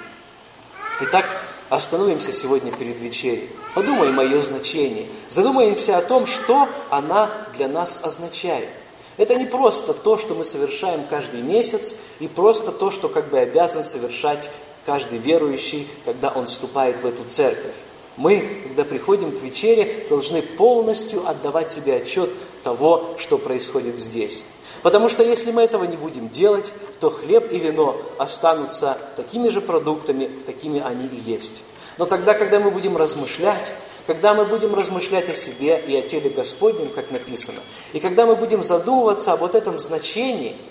Итак, 1.00 1.24
остановимся 1.70 2.32
сегодня 2.32 2.70
перед 2.70 3.00
вечерей. 3.00 3.48
Подумаем 3.74 4.20
о 4.20 4.24
ее 4.24 4.42
значении. 4.42 5.08
Задумаемся 5.30 5.96
о 5.96 6.02
том, 6.02 6.26
что 6.26 6.68
она 6.90 7.30
для 7.54 7.68
нас 7.68 8.00
означает. 8.02 8.68
Это 9.16 9.34
не 9.36 9.46
просто 9.46 9.94
то, 9.94 10.18
что 10.18 10.34
мы 10.34 10.44
совершаем 10.44 11.06
каждый 11.08 11.40
месяц, 11.40 11.96
и 12.18 12.28
просто 12.28 12.72
то, 12.72 12.90
что 12.90 13.08
как 13.08 13.30
бы 13.30 13.38
обязан 13.38 13.82
совершать 13.82 14.50
каждый 14.86 15.18
верующий, 15.18 15.88
когда 16.04 16.30
он 16.30 16.46
вступает 16.46 17.00
в 17.00 17.06
эту 17.06 17.24
церковь. 17.24 17.74
Мы, 18.16 18.62
когда 18.64 18.84
приходим 18.84 19.32
к 19.36 19.42
вечере, 19.42 20.06
должны 20.08 20.42
полностью 20.42 21.26
отдавать 21.26 21.70
себе 21.70 21.96
отчет 21.96 22.30
того, 22.62 23.14
что 23.18 23.38
происходит 23.38 23.96
здесь. 23.96 24.44
Потому 24.82 25.08
что 25.08 25.22
если 25.22 25.52
мы 25.52 25.62
этого 25.62 25.84
не 25.84 25.96
будем 25.96 26.28
делать, 26.28 26.72
то 26.98 27.10
хлеб 27.10 27.52
и 27.52 27.58
вино 27.58 28.00
останутся 28.18 28.98
такими 29.16 29.48
же 29.48 29.60
продуктами, 29.60 30.30
какими 30.46 30.80
они 30.80 31.06
и 31.06 31.30
есть. 31.30 31.62
Но 31.98 32.06
тогда, 32.06 32.34
когда 32.34 32.60
мы 32.60 32.70
будем 32.70 32.96
размышлять, 32.96 33.74
когда 34.06 34.34
мы 34.34 34.44
будем 34.44 34.74
размышлять 34.74 35.28
о 35.28 35.34
себе 35.34 35.82
и 35.86 35.94
о 35.96 36.02
теле 36.02 36.30
Господнем, 36.30 36.88
как 36.88 37.10
написано, 37.10 37.60
и 37.92 38.00
когда 38.00 38.26
мы 38.26 38.36
будем 38.36 38.62
задумываться 38.62 39.32
об 39.32 39.40
вот 39.40 39.54
этом 39.54 39.78
значении– 39.78 40.56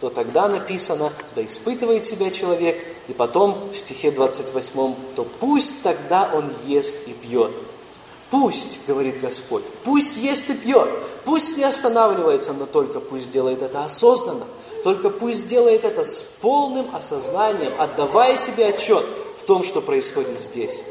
то 0.00 0.10
тогда 0.10 0.48
написано, 0.48 1.12
да 1.34 1.44
испытывает 1.44 2.04
себя 2.04 2.30
человек, 2.30 2.84
и 3.08 3.12
потом 3.12 3.70
в 3.72 3.76
стихе 3.76 4.10
28, 4.10 4.94
то 5.14 5.24
пусть 5.40 5.82
тогда 5.82 6.30
он 6.34 6.52
ест 6.66 7.08
и 7.08 7.12
пьет. 7.12 7.52
Пусть, 8.30 8.80
говорит 8.86 9.20
Господь, 9.20 9.62
пусть 9.84 10.16
ест 10.18 10.50
и 10.50 10.54
пьет, 10.54 10.88
пусть 11.24 11.56
не 11.56 11.64
останавливается, 11.64 12.52
но 12.52 12.66
только 12.66 13.00
пусть 13.00 13.30
делает 13.30 13.62
это 13.62 13.84
осознанно. 13.84 14.44
только 14.82 15.10
пусть 15.10 15.48
делает 15.48 15.84
это 15.84 16.04
с 16.04 16.22
полным 16.40 16.94
осознанием, 16.94 17.72
отдавая 17.76 18.36
себе 18.36 18.66
отчет 18.68 19.04
в 19.38 19.42
том, 19.44 19.64
что 19.64 19.80
происходит 19.80 20.38
здесь. 20.38 20.84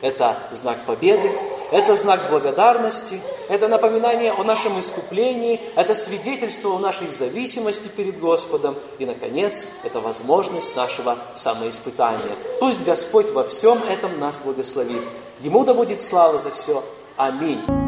Это 0.00 0.38
знак 0.52 0.86
победы, 0.86 1.30
это 1.72 1.96
знак 1.96 2.20
благодарности, 2.30 3.20
это 3.48 3.66
напоминание 3.66 4.32
о 4.32 4.44
нашем 4.44 4.78
искуплении, 4.78 5.60
это 5.74 5.94
свидетельство 5.94 6.76
о 6.76 6.78
нашей 6.78 7.10
зависимости 7.10 7.88
перед 7.88 8.20
Господом 8.20 8.76
и, 8.98 9.06
наконец, 9.06 9.66
это 9.82 10.00
возможность 10.00 10.76
нашего 10.76 11.18
самоиспытания. 11.34 12.36
Пусть 12.60 12.84
Господь 12.84 13.30
во 13.30 13.44
всем 13.44 13.78
этом 13.88 14.20
нас 14.20 14.38
благословит. 14.38 15.02
Ему 15.40 15.64
да 15.64 15.74
будет 15.74 16.02
слава 16.02 16.38
за 16.38 16.50
все. 16.50 16.84
Аминь. 17.16 17.81